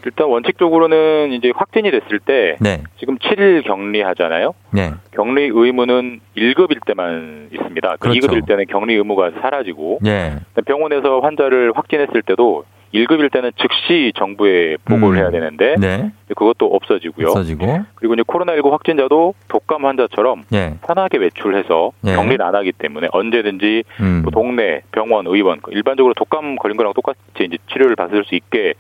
[0.06, 2.84] 일단 원칙적으로는 이제 확진이 됐을 때 네.
[3.00, 4.54] 지금 7일 격리하잖아요.
[4.72, 4.92] 네.
[5.12, 7.92] 격리 의무는 1급일 때만 있습니다.
[7.94, 8.28] 그 그렇죠.
[8.28, 10.36] 2급일 때는 격리 의무가 사라지고 예.
[10.66, 12.66] 병원에서 환자를 확진했을 때도
[12.96, 15.22] 1급일 때는 즉시 정부에 보고를 음.
[15.22, 16.12] 해야 되는데 네.
[16.30, 17.28] 그것도 없어지고요.
[17.28, 17.84] 없어지고.
[17.96, 20.76] 그리고 이제 코로나19 확진자도 독감 환자처럼 예.
[20.86, 22.16] 편하게 외출해서 예.
[22.16, 24.22] 격리를 안 하기 때문에 언제든지 음.
[24.24, 28.74] 뭐 동네, 병원, 의원 일반적으로 독감 걸린 거랑 똑같이 이제 치료를 받을 수 있게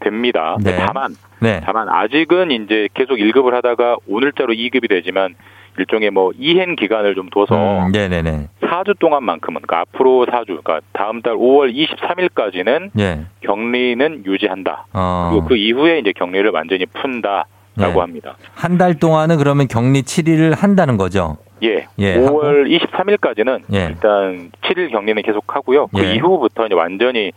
[0.00, 0.56] 됩니다.
[0.62, 0.76] 네.
[0.76, 1.60] 다만 네.
[1.62, 5.34] 다만 아직은 이제 계속 1급을 하다가 오늘자로 2급이 되지만
[5.78, 8.48] 일종의 뭐 이행 기간을 좀 둬서 음, 네네네.
[8.62, 13.26] 4주 동안만큼은 그러니까 앞으로 4주 그러니까 다음 달 5월 23일까지는 예.
[13.42, 14.86] 격리는 유지한다.
[14.92, 15.30] 어.
[15.32, 17.46] 그리고 그 이후에 이제 격리를 완전히 푼다
[17.76, 18.00] 라고 네.
[18.00, 18.36] 합니다.
[18.54, 21.36] 한 달 동안은 그러면 격리 7일을 한다는 거죠.
[21.62, 21.86] 예.
[21.98, 23.86] 예, 5월 23일까지는 예.
[23.90, 25.86] 일단 7일 격리는 계속 하고요.
[25.88, 26.14] 그 예.
[26.14, 27.32] 이후부터 이제 완전히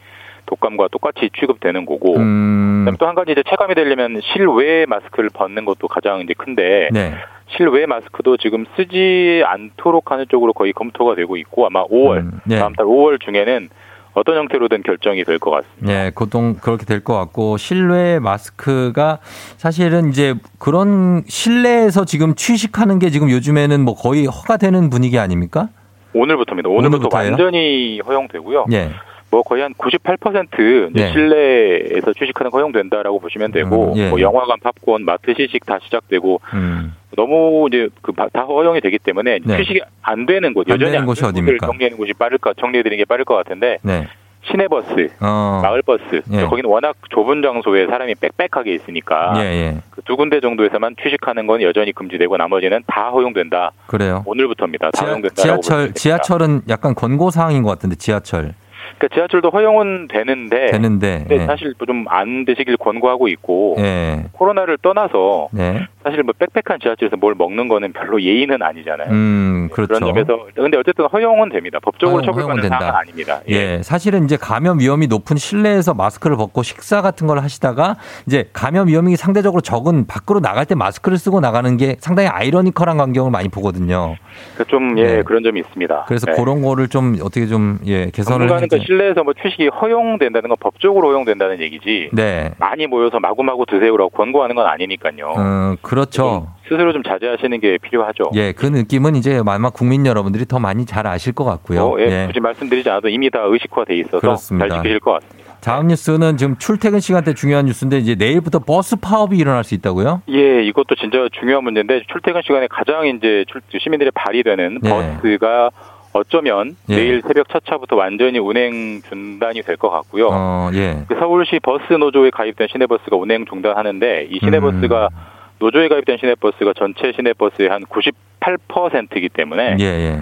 [0.45, 2.17] 독감과 똑같이 취급되는 거고.
[2.17, 2.83] 음.
[2.85, 6.89] 그다음 에 또 한 가지 이제 체감이 되려면 실외 마스크를 벗는 것도 가장 이제 큰데
[6.91, 7.13] 네.
[7.55, 12.57] 실외 마스크도 지금 쓰지 않도록 하는 쪽으로 거의 검토가 되고 있고 아마 5월 음, 네.
[12.59, 13.69] 다음 달 5월 중에는
[14.15, 15.91] 어떤 형태로든 결정이 될 것 같습니다.
[16.05, 19.17] 예, 고동 그렇게 될 것 같고 실외 마스크가
[19.57, 25.69] 사실은 이제 그런 실내에서 지금 취식하는 게 지금 요즘에는 뭐 거의 허가되는 분위기 아닙니까?
[26.13, 26.69] 오늘부터입니다.
[26.69, 27.31] 오늘부터 오늘부터예요?
[27.31, 28.65] 완전히 허용되고요.
[28.73, 28.91] 예.
[29.33, 31.11] 뭐 거의 한 98% 이제 네.
[31.11, 34.09] 실내에서 취식하는 거 허용된다라고 보시면 되고 음, 예.
[34.09, 36.93] 뭐 영화관, 팝콘, 마트 시식 다 시작되고 음.
[37.17, 39.57] 너무 이제 그 다 허용이 되기 때문에 네.
[39.57, 41.65] 취식이 안 되는 곳안 여전히 안 곳이 되는 곳을 어디입니까?
[41.65, 44.07] 정리하는 곳이 빠를까 정리해드리는 게 빠를 것 같은데 네.
[44.45, 45.61] 시내버스, 어.
[45.63, 46.43] 마을버스 예.
[46.43, 49.77] 거기는 워낙 좁은 장소에 사람이 빽빽하게 있으니까 예, 예.
[49.89, 53.71] 그 두 군데 정도에서만 취식하는 건 여전히 금지되고 나머지는 다 허용된다.
[53.87, 54.21] 그래요.
[54.27, 54.91] 오늘부터입니다.
[54.91, 58.53] 다 지하, 허용된다라고 지하철 지하철은 약간 권고 사항인 것 같은데 지하철
[58.97, 61.39] 그러니까 지하철도 허용은 되는데, 되는데 예.
[61.45, 64.25] 사실 좀 안 드시길 권고하고 있고 예.
[64.33, 65.85] 코로나를 떠나서 네.
[66.03, 69.09] 사실 뭐 빽빽한 지하철에서 뭘 먹는 거는 별로 예의는 아니잖아요.
[69.09, 69.93] 음, 그렇죠.
[69.95, 71.79] 그런 점에서 근데 어쨌든 허용은 됩니다.
[71.81, 72.69] 법적으로 허용- 처벌받는.
[72.69, 73.39] 사항은 아닙니다.
[73.49, 73.53] 예.
[73.77, 77.95] 예, 사실은 이제 감염 위험이 높은 실내에서 마스크를 벗고 식사 같은 걸 하시다가
[78.27, 83.31] 이제 감염 위험이 상대적으로 적은 밖으로 나갈 때 마스크를 쓰고 나가는 게 상당히 아이러니컬한 광경을
[83.31, 84.15] 많이 보거든요.
[84.57, 85.21] 그 좀 예, 네.
[85.23, 86.05] 그런 점이 있습니다.
[86.07, 86.33] 그래서 네.
[86.33, 88.67] 그런 거를 좀 어떻게 좀 예, 개선을 해야지.
[88.85, 92.09] 실내에서 뭐 취식이 허용된다는 건 법적으로 허용된다는 얘기지.
[92.13, 92.51] 네.
[92.59, 95.33] 많이 모여서 마구마구 드세요라고 권고하는 건 아니니까요.
[95.37, 96.47] 음, 그렇죠.
[96.63, 98.25] 스스로 좀 자제하시는 게 필요하죠.
[98.35, 101.81] 예, 그 느낌은 이제 아마 국민 여러분들이 더 많이 잘 아실 것 같고요.
[101.81, 104.67] 어, 예, 굳이 말씀드리지 않아도 이미 다 의식화돼 있어서 그렇습니다.
[104.69, 105.43] 잘 지키실 것 같습니다.
[105.61, 110.23] 다음 뉴스는 지금 출퇴근 시간대 중요한 뉴스인데 이제 내일부터 버스 파업이 일어날 수 있다고요?
[110.29, 114.89] 예, 이것도 진짜 중요한 문제인데 출퇴근 시간에 가장 이제 출- 시민들의 발이 되는 네.
[114.89, 115.69] 버스가
[116.13, 116.95] 어쩌면 예.
[116.95, 120.29] 내일 새벽 첫 차부터 완전히 운행 중단이 될 것 같고요.
[120.31, 121.03] 어, 예.
[121.07, 125.17] 그 서울시 버스 노조에 가입된 시내버스가 운행 중단하는데 이 시내버스가 음.
[125.59, 130.19] 노조에 가입된 시내버스가 전체 시내버스의 한 98%이기 때문에 예, 예.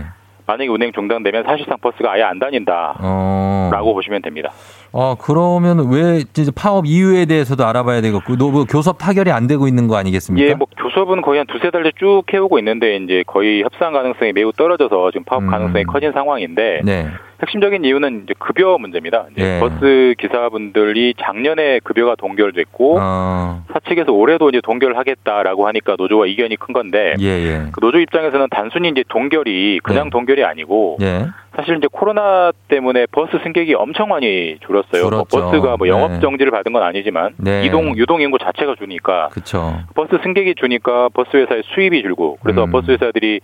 [0.52, 3.93] 만약에 운행 중단되면 사실상 버스가 아예 안 다닌다라고 어.
[3.93, 4.52] 보시면 됩니다.
[4.91, 6.24] 어, 그러면 왜
[6.54, 10.49] 파업 이유에 대해서도 알아봐야 되겠고, 또뭐 교섭 타결이 안 되고 있는 거 아니겠습니까?
[10.49, 14.52] 예, 뭐 교섭은 거의 한 두세 달째 쭉 해오고 있는데 이제 거의 협상 가능성이 매우
[14.52, 16.86] 떨어져서 지금 파업 가능성이 커진 상황인데 음.
[16.86, 17.08] 네.
[17.42, 19.26] 핵심적인 이유는 이제 급여 문제입니다.
[19.32, 19.60] 이제 예.
[19.60, 27.16] 버스 기사분들이 작년에 급여가 동결됐고 어, 사측에서 올해도 이제 동결하겠다라고 하니까 노조와 이견이 큰 건데
[27.20, 27.62] 예, 예.
[27.72, 30.10] 그 노조 입장에서는 단순히 이제 동결이 그냥 네.
[30.12, 31.28] 동결이 아니고 예.
[31.56, 35.10] 사실 이제 코로나 때문에 버스 승객이 엄청 많이 줄었어요.
[35.10, 35.24] 뭐.
[35.24, 36.20] 버스가 뭐 영업 네.
[36.20, 37.66] 정지를 받은 건 아니지만 네.
[37.66, 39.80] 이동 유동 인구 자체가 주니까 그쵸.
[39.96, 42.72] 버스 승객이 주니까 버스 회사의 수입이 줄고 그래서 음.
[42.72, 43.42] 버스 회사들이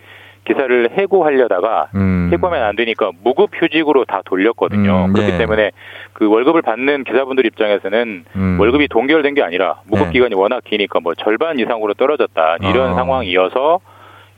[0.48, 2.30] 기사를 해고하려다가 음.
[2.32, 5.06] 해고하면 안 되니까 무급 휴직으로 다 돌렸거든요.
[5.06, 5.38] 음, 그렇기 네.
[5.38, 5.72] 때문에
[6.14, 8.60] 그 월급을 받는 기사분들 입장에서는 음.
[8.60, 10.14] 월급이 동결된 게 아니라 무급 네.
[10.14, 12.95] 기간이 워낙 기니까 뭐 절반 이상으로 떨어졌다 이런 어.
[12.95, 13.80] 상황이어서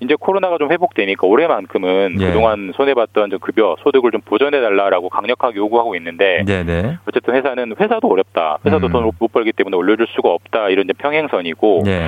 [0.01, 2.27] 이제 코로나가 좀 회복되니까 올해만큼은 예.
[2.27, 6.97] 그동안 손해봤던 좀 급여 소득을 좀 보전해 달라라고 강력하게 요구하고 있는데 네네.
[7.07, 8.91] 어쨌든 회사는 회사도 어렵다 회사도 음.
[8.91, 12.07] 돈을 못 벌기 때문에 올려줄 수가 없다 이런 이제 평행선이고 네.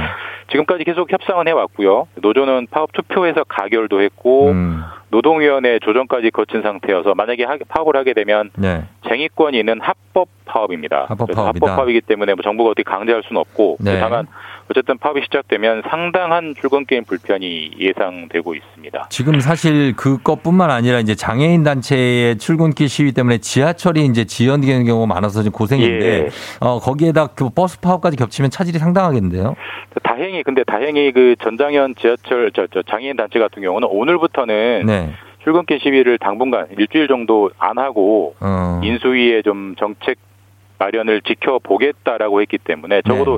[0.51, 4.81] 지금까지 계속 협상은 해왔고요 노조는 파업 투표에서 가결도 했고 음.
[5.09, 8.83] 노동위원회 조정까지 거친 상태여서 만약에 하- 파업을 하게 되면 네.
[9.09, 11.05] 쟁의권이 있는 합법 파업입니다.
[11.09, 13.99] 합법 파업이기 때문에 뭐 정부가 어떻게 강제할 수는 없고 네.
[13.99, 14.27] 다만
[14.71, 19.07] 어쨌든 파업이 시작되면 상당한 출근길 불편이 예상되고 있습니다.
[19.09, 25.43] 지금 사실 그것뿐만 아니라 이제 장애인 단체의 출근길 시위 때문에 지하철이 이제 지연되는 경우가 많아서
[25.43, 26.29] 좀 고생인데 예.
[26.61, 29.55] 어 거기에다 그 버스 파업까지 겹치면 차질이 상당하겠는데요.
[30.03, 35.13] 다행히 근데 다행히 그 전장현 지하철 저, 저 장애인 단체 같은 경우는 오늘부터는 네.
[35.43, 38.79] 출근길 시위를 당분간 일주일 정도 안 하고 어.
[38.83, 40.17] 인수위의 좀 정책
[40.77, 43.37] 마련을 지켜보겠다라고 했기 때문에 적어도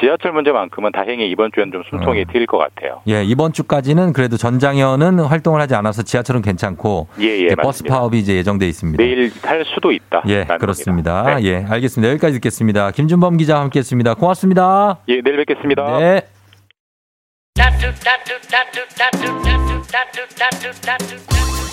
[0.00, 2.24] 지하철 문제만큼은 다행히 이번 주에는 좀 숨통이 어.
[2.32, 3.02] 트일 것 같아요.
[3.08, 7.84] 예, 이번 주까지는 그래도 전장현은 활동을 하지 않아서 지하철은 괜찮고 예, 예, 이제 버스.
[7.84, 9.02] 파업이 이제 예정돼 있습니다.
[9.02, 10.22] 내일 할 수도 있다.
[10.28, 11.36] 예, 그렇습니다.
[11.36, 11.44] 네.
[11.44, 12.10] 예, 알겠습니다.
[12.12, 12.90] 여기까지 듣겠습니다.
[12.90, 14.14] 김준범 기자와 함께했습니다.
[14.14, 14.98] 고맙습니다.
[15.08, 15.98] 예, 내일 뵙겠습니다.
[15.98, 16.22] 네.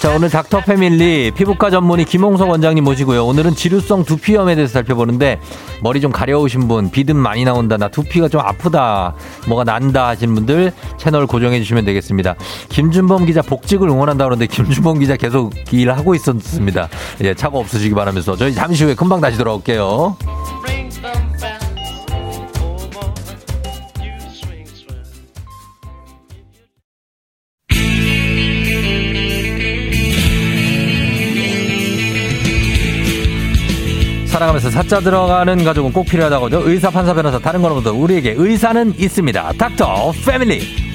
[0.01, 3.23] 자, 오늘 닥터 패밀리 피부과 전문의 김홍석 원장님 모시고요.
[3.23, 5.39] 오늘은 지루성 두피염에 대해서 살펴보는데
[5.83, 9.13] 머리 좀 가려우신 분, 비듬 많이 나온다, 나 두피가 좀 아프다,
[9.47, 12.33] 뭐가 난다 하신 분들 채널 고정해 주시면 되겠습니다.
[12.69, 16.89] 김준범 기자 복직을 응원한다 그러는데 김준범 기자 계속 일하고 있었습니다.
[17.23, 20.17] 예, 차고 없으시기 바라면서 저희 잠시 후에 금방 다시 돌아올게요.
[34.41, 36.61] 살아가면서 사자 들어가는 가족은 꼭 필요하다고죠.
[36.65, 39.53] 의사, 판사, 변호사, 다른 보다 우리에게 의사는 있습니다.
[39.57, 40.90] 닥터 패밀리.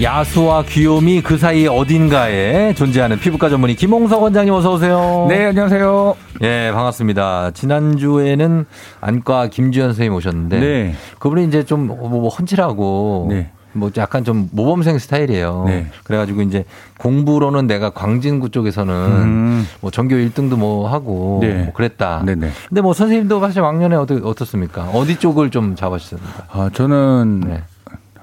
[0.00, 5.26] 야수와 귀요미 그 사이 어딘가에 존재하는 피부과 전문의 김홍석 원장님 어서 오세요.
[5.28, 6.14] 네, 안녕하세요.
[6.42, 7.50] 예, 반갑습니다.
[7.50, 8.64] 지난주에는
[9.00, 10.94] 안과 김주현 선생님 오셨는데 네.
[11.18, 13.50] 그분이 이제 좀 뭐, 뭐 헌칠하고 네.
[13.72, 15.64] 뭐 약간 좀 모범생 스타일이에요.
[15.66, 15.86] 네.
[16.04, 16.64] 그래가지고 이제
[16.98, 19.66] 공부로는 내가 광진구 쪽에서는 음.
[19.80, 21.64] 뭐 전교 1등도 뭐 하고 네.
[21.64, 22.22] 뭐 그랬다.
[22.24, 22.50] 네네.
[22.68, 24.84] 근데 뭐 선생님도 사실 왕년에 어떻, 어떻습니까?
[24.94, 26.44] 어디 쪽을 좀 잡아주셨습니까?
[26.52, 27.62] 아, 저는 네.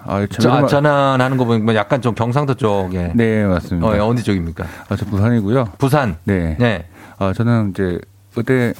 [0.08, 3.12] 아, 저, 아, 전환 하는 거 보면 약간 좀 경상도 쪽에.
[3.16, 3.88] 네, 맞습니다.
[3.88, 4.66] 어, 어디 쪽입니까?
[4.89, 5.74] 아, 저 부산이고요.
[5.78, 6.18] 부산.
[6.24, 6.56] 네.
[6.60, 6.88] 네.
[7.18, 7.99] 아, 저는 이제
[8.36, 8.74] 의대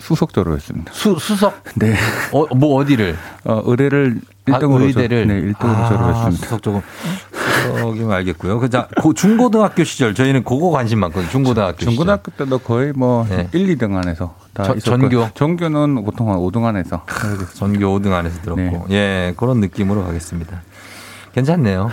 [0.00, 0.92] 수석 졸업했습니다.
[0.92, 1.62] 수, 수석?
[1.74, 1.94] 네.
[2.32, 3.16] 어, 뭐 어디를?
[3.44, 5.26] 어, 의대를 아, 1등으로 의대를?
[5.26, 6.46] 네, 1등으로 아, 졸업했습니다.
[6.46, 6.82] 수석 쪽은.
[7.62, 8.58] 수석이면 알겠고요.
[8.58, 11.28] 그, 자, 고- 중고등학교 시절 저희는 그거 관심 많거든요.
[11.30, 11.76] 중고등학교.
[11.78, 13.48] 중고등학교 때도 거의 뭐 네.
[13.52, 15.08] 1, 2등 안에서 다 전- 있었고요.
[15.10, 15.28] 전교?
[15.34, 17.02] 전교는 보통 한 5등 안에서.
[17.54, 18.60] 전교 5등 안에서 들었고.
[18.60, 18.82] 네.
[18.90, 20.62] 예, 그런 느낌으로 가겠습니다.
[21.32, 21.90] 괜찮네요.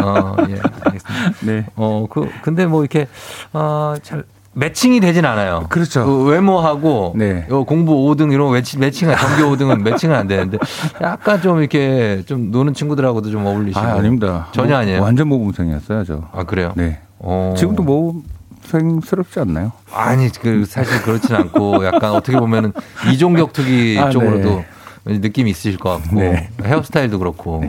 [0.00, 1.32] 어, 예, 알겠습니다.
[1.42, 1.66] 네.
[1.74, 3.08] 어, 그, 근데 뭐 이렇게,
[3.52, 4.22] 어, 잘,
[4.56, 5.66] 매칭이 되진 않아요.
[5.68, 6.06] 그렇죠.
[6.06, 7.46] 그 외모하고 네.
[7.50, 10.56] 요 공부 5등 이런 거 매칭, 매칭, 전교 5등은 매칭은 안 되는데
[11.02, 13.78] 약간 좀 이렇게 좀 노는 친구들하고도 좀 어울리시고.
[13.78, 14.48] 아, 아닙니다.
[14.52, 15.02] 전혀 뭐, 아니에요.
[15.02, 16.22] 완전 모범생이었어요, 저.
[16.32, 16.72] 아, 그래요?
[16.74, 17.00] 네.
[17.18, 17.52] 어.
[17.54, 19.72] 지금도 모범생스럽지 않나요?
[19.92, 22.72] 아니, 그 사실 그렇진 않고 약간 어떻게 보면은
[23.12, 24.64] 이종격 투기 아, 쪽으로도
[25.04, 26.48] 느낌이 있으실 것 같고 네.
[26.64, 27.62] 헤어스타일도 그렇고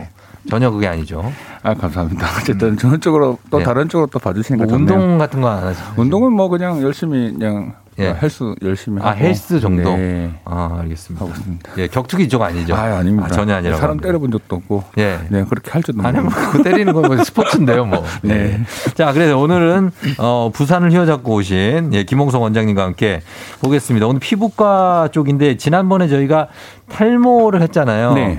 [0.48, 1.30] 전혀 그게 아니죠.
[1.62, 2.26] 아, 감사합니다.
[2.40, 3.64] 어쨌든 저런 쪽으로 또 네.
[3.64, 4.98] 다른 쪽으로 또 봐주시니까 뭐 좋네요.
[4.98, 5.84] 운동 같은 거 안 하시죠?
[5.96, 8.10] 운동은 뭐 그냥 열심히 그냥 예.
[8.10, 9.18] 어, 헬스 열심히 아, 하고.
[9.18, 9.96] 헬스 정도?
[9.96, 10.30] 네.
[10.44, 11.24] 아, 알겠습니다.
[11.24, 11.70] 하고 있습니다.
[11.78, 12.76] 예, 격투기 쪽 아니죠?
[12.76, 13.26] 아, 아닙니다.
[13.26, 13.76] 아, 전혀 아니라고.
[13.78, 14.06] 사람 합니다.
[14.06, 14.84] 때려본 적도 없고.
[14.98, 15.18] 예.
[15.30, 16.50] 네, 그렇게 할 줄도 아니, 뭐, 모르고.
[16.52, 18.04] 그 때리는 건 뭐 스포츠인데요, 뭐.
[18.22, 18.60] 네.
[18.94, 23.20] 자, 그래서 오늘은, 어, 부산을 휘어잡고 오신, 예, 김홍성 원장님과 함께
[23.62, 24.06] 보겠습니다.
[24.06, 26.46] 오늘 피부과 쪽인데, 지난번에 저희가
[26.88, 28.14] 탈모를 했잖아요.
[28.14, 28.38] 네.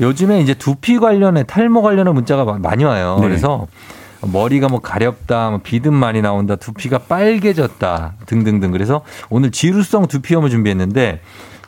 [0.00, 3.16] 요즘에 이제 두피 관련해, 탈모 관련한 문자가 마- 많이 와요.
[3.20, 3.28] 네.
[3.28, 3.66] 그래서
[4.22, 8.70] 머리가 뭐 가렵다, 뭐 비듬 많이 나온다, 두피가 빨개졌다 등등등.
[8.70, 11.20] 그래서 오늘 지루성 두피염을 준비했는데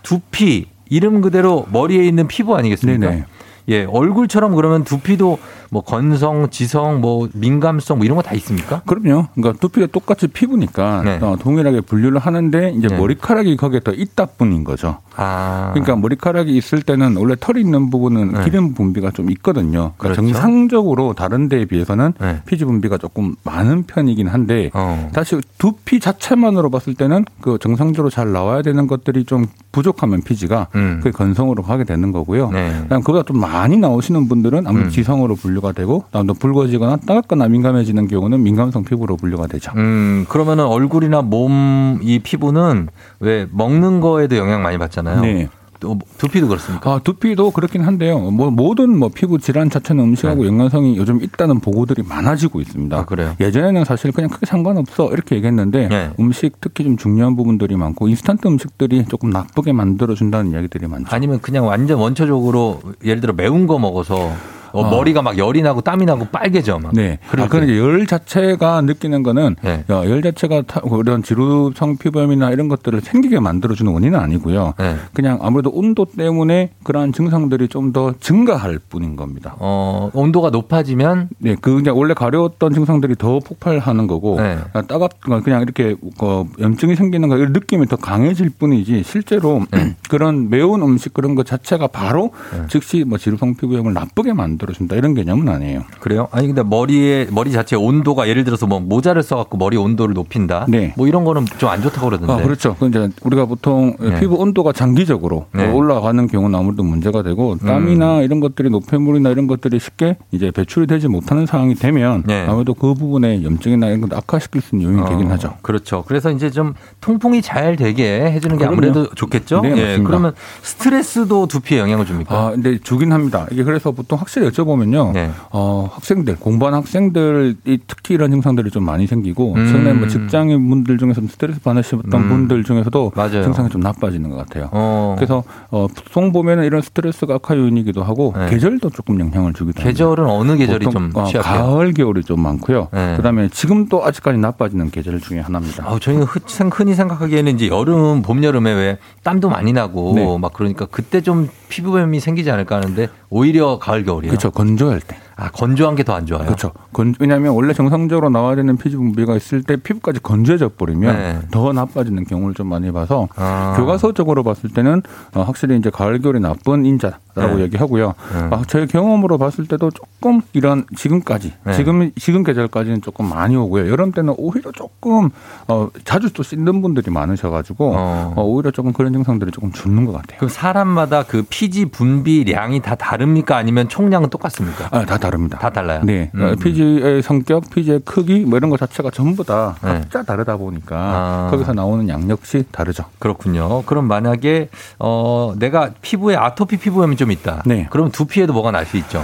[0.03, 3.09] 두피 이름 그대로 머리에 있는 피부 아니겠습니까?
[3.11, 3.25] 네네.
[3.69, 5.39] 예, 얼굴처럼 그러면 두피도
[5.73, 8.83] 뭐 건성, 지성, 뭐 민감성 뭐 이런 거 다 있습니까?
[8.87, 9.29] 그럼요.
[9.35, 11.19] 그러니까 두피가 똑같이 피부니까 네.
[11.23, 12.97] 어, 동일하게 분류를 하는데 이제 네.
[12.99, 14.99] 머리카락이 거기에 더 있다 뿐인 거죠.
[15.17, 15.71] 아.
[15.73, 18.45] 그러니까 머리카락이 있을 때는 원래 털이 있는 부분은 네.
[18.45, 19.95] 기름 분비가 좀 있거든요.
[19.97, 20.23] 그러니까 그렇죠.
[20.23, 22.43] 정상적으로 다른 데에 비해서는 네.
[22.45, 25.09] 피지 분비가 조금 많은 편이긴 한데 어.
[25.15, 31.01] 다시 두피 자체만으로 봤을 때는 그 정상적으로 잘 나와야 되는 것들이 좀 부족하면 피지가 음.
[31.03, 32.51] 그게 건성으로 가게 되는 거고요.
[32.51, 32.79] 네.
[32.83, 34.91] 그다음 그보다 좀 많이 나오시는 분들은 아무래도 음.
[34.91, 39.73] 지성으로 분류 가 되고 또 붉어지거나 따갑거나 민감해지는 경우는 민감성 피부로 분류가 되죠.
[39.77, 42.89] 음, 그러면은 얼굴이나 몸 이 피부는
[43.21, 45.21] 왜 먹는 거에도 영향 많이 받잖아요.
[45.23, 45.49] 네.
[45.81, 46.93] 또 두피도 그렇습니까?
[46.93, 48.19] 아, 두피도 그렇긴 한데요.
[48.19, 52.97] 뭐 모든 뭐 피부 질환 자체는 음식하고 연관성이 요즘 있다는 보고들이 많아지고 있습니다.
[52.97, 53.03] 네.
[53.03, 53.35] 아, 그래요?
[53.41, 56.11] 예전에는 사실 그냥 크게 상관없어 이렇게 얘기했는데 네.
[56.21, 61.07] 음식 특히 좀 중요한 부분들이 많고 인스턴트 음식들이 조금 나쁘게 만들어 준다는 이야기들이 많죠.
[61.11, 64.31] 아니면 그냥 완전 원초적으로 예를 들어 매운 거 먹어서
[64.73, 64.91] 어, 아.
[64.91, 66.93] 머리가 막 열이 나고 땀이 나고 빨개져 막.
[66.95, 67.19] 네.
[67.31, 67.65] 그럴 아.
[67.65, 69.85] 이제 열 자체가 느끼는 거는 네.
[69.91, 74.75] 야, 열 자체가 타- 그런 지루성 피부염이나 이런 것들을 생기게 만들어주는 원인은 아니고요.
[74.79, 74.97] 네.
[75.13, 79.55] 그냥 아무래도 온도 때문에 그러한 증상들이 좀 더 증가할 뿐인 겁니다.
[79.59, 84.57] 어, 온도가 높아지면 네, 그 그냥 원래 가려웠던 증상들이 더 폭발하는 거고 네.
[84.89, 89.95] 따갑 그냥 이렇게 어, 염증이 생기는 거 이런 느낌이 더 강해질 뿐이지 실제로 네.
[90.09, 92.31] 그런 매운 음식 그런 것 자체가 바로
[92.69, 95.83] 즉시 뭐 지루성 피부염을 나쁘게 만들 어준다 이런 개념은 아니에요.
[96.01, 96.29] 그래요?
[96.31, 100.67] 아니 근데 머리에 머리 자체 온도가 예를 들어서 뭐 모자를 써갖고 머리 온도를 높인다.
[100.69, 100.95] 네.
[100.97, 102.33] 뭐 이런 거는 좀 안 좋다고 그러던데.
[102.35, 102.77] 아, 그렇죠.
[102.79, 104.21] 그 이제 우리가 보통 네.
[104.21, 105.71] 피부 온도가 장기적으로 네.
[105.73, 111.09] 올라가는 경우는 아무래도 문제가 되고 땀이나 이런 것들이 노폐물이나 이런 것들이 쉽게 이제 배출이 되지
[111.09, 112.45] 못하는 상황이 되면 네.
[112.47, 115.55] 아무래도 그 부분에 염증이나 이런 것도 악화시킬 수 있는 요인이 되긴 어, 하죠.
[115.63, 116.05] 그렇죠.
[116.07, 118.73] 그래서 이제 좀 통풍이 잘 되게 해주는 게 그럼요.
[118.75, 119.63] 아무래도 좋겠죠.
[119.63, 119.83] 네, 예.
[119.83, 120.07] 맞습니다.
[120.09, 120.33] 그러면
[120.63, 122.35] 스트레스도 두피에 영향을 줍니까?
[122.37, 123.47] 아, 근데 주긴 합니다.
[123.51, 125.13] 이게 그래서 보통 확실히 여쭤보면요.
[125.13, 125.31] 네.
[125.51, 129.67] 어, 학생들, 공부하는 학생들이 특히 이런 증상들이 좀 많이 생기고, 음.
[129.67, 132.29] 최근에 뭐 직장인 분들 중에서 스트레스 받으셨던 음.
[132.29, 133.43] 분들 중에서도 맞아요.
[133.43, 134.69] 증상이 좀 나빠지는 것 같아요.
[134.73, 135.15] 어.
[135.17, 138.51] 그래서 어, 보통 보면은 이런 스트레스가 악화 요인이기도 하고, 네.
[138.51, 139.85] 계절도 조금 영향을 주기도 합니다.
[139.85, 141.25] 계절은 어느 계절이 좀 어?
[141.43, 142.89] 가을, 겨울이 좀 많고요.
[142.93, 143.15] 네.
[143.17, 145.85] 그 다음에 지금도 아직까지 나빠지는 계절 중에 하나입니다.
[145.87, 150.39] 아, 저희는 흔- 흔히 생각하기에는 이제 여름, 봄, 여름에 왜 땀도 많이 나고 네.
[150.39, 154.29] 막 그러니까 그때 좀 피부염이 생기지 않을까 하는데 오히려 가을, 겨울이요.
[154.29, 154.51] 그렇죠.
[154.51, 155.17] 건조할 때.
[155.43, 156.45] 아, 건조한 게 더 안 좋아요.
[156.45, 156.73] 그렇죠.
[156.93, 161.39] 건- 왜냐하면 원래 정상적으로 나와야 되는 피지 분비가 있을 때 피부까지 건조해져 버리면 네.
[161.51, 163.75] 더 나빠지는 경우를 좀 많이 봐서 아.
[163.77, 165.03] 교과서적으로 봤을 때는
[165.35, 167.63] 어, 확실히 이제 가을 겨울이 나쁜 인자 라고 네.
[167.63, 168.15] 얘기하고요.
[168.35, 168.51] 음.
[168.53, 171.73] 아, 제 경험으로 봤을 때도 조금 이런 지금까지 네.
[171.73, 173.89] 지금 지금 계절까지는 조금 많이 오고요.
[173.91, 175.31] 여름 때는 오히려 조금
[175.67, 180.39] 어, 자주 또 씻는 분들이 많으셔가지고 어, 오히려 조금 그런 증상들이 조금 줄는 것 같아요.
[180.41, 183.57] 그 사람마다 그 피지 분비량이 다 다릅니까?
[183.57, 184.89] 아니면 총량은 똑같습니까?
[184.91, 185.59] 아, 다 다 릅니다.
[185.59, 186.01] 다 달라요.
[186.05, 186.43] 네, 음.
[186.43, 189.93] 어, 피지의 성격, 피지의 크기 뭐 이런 것 자체가 전부 다 네.
[189.93, 191.49] 각자 다르다 보니까 아.
[191.51, 193.05] 거기서 나오는 양 역시 다르죠.
[193.19, 193.83] 그렇군요.
[193.83, 194.69] 그럼 만약에
[194.99, 197.63] 어 내가 피부에 아토피 피부염이 좀 있다.
[197.67, 197.87] 네.
[197.91, 199.23] 그럼 두피에도 뭐가 날 수 있죠.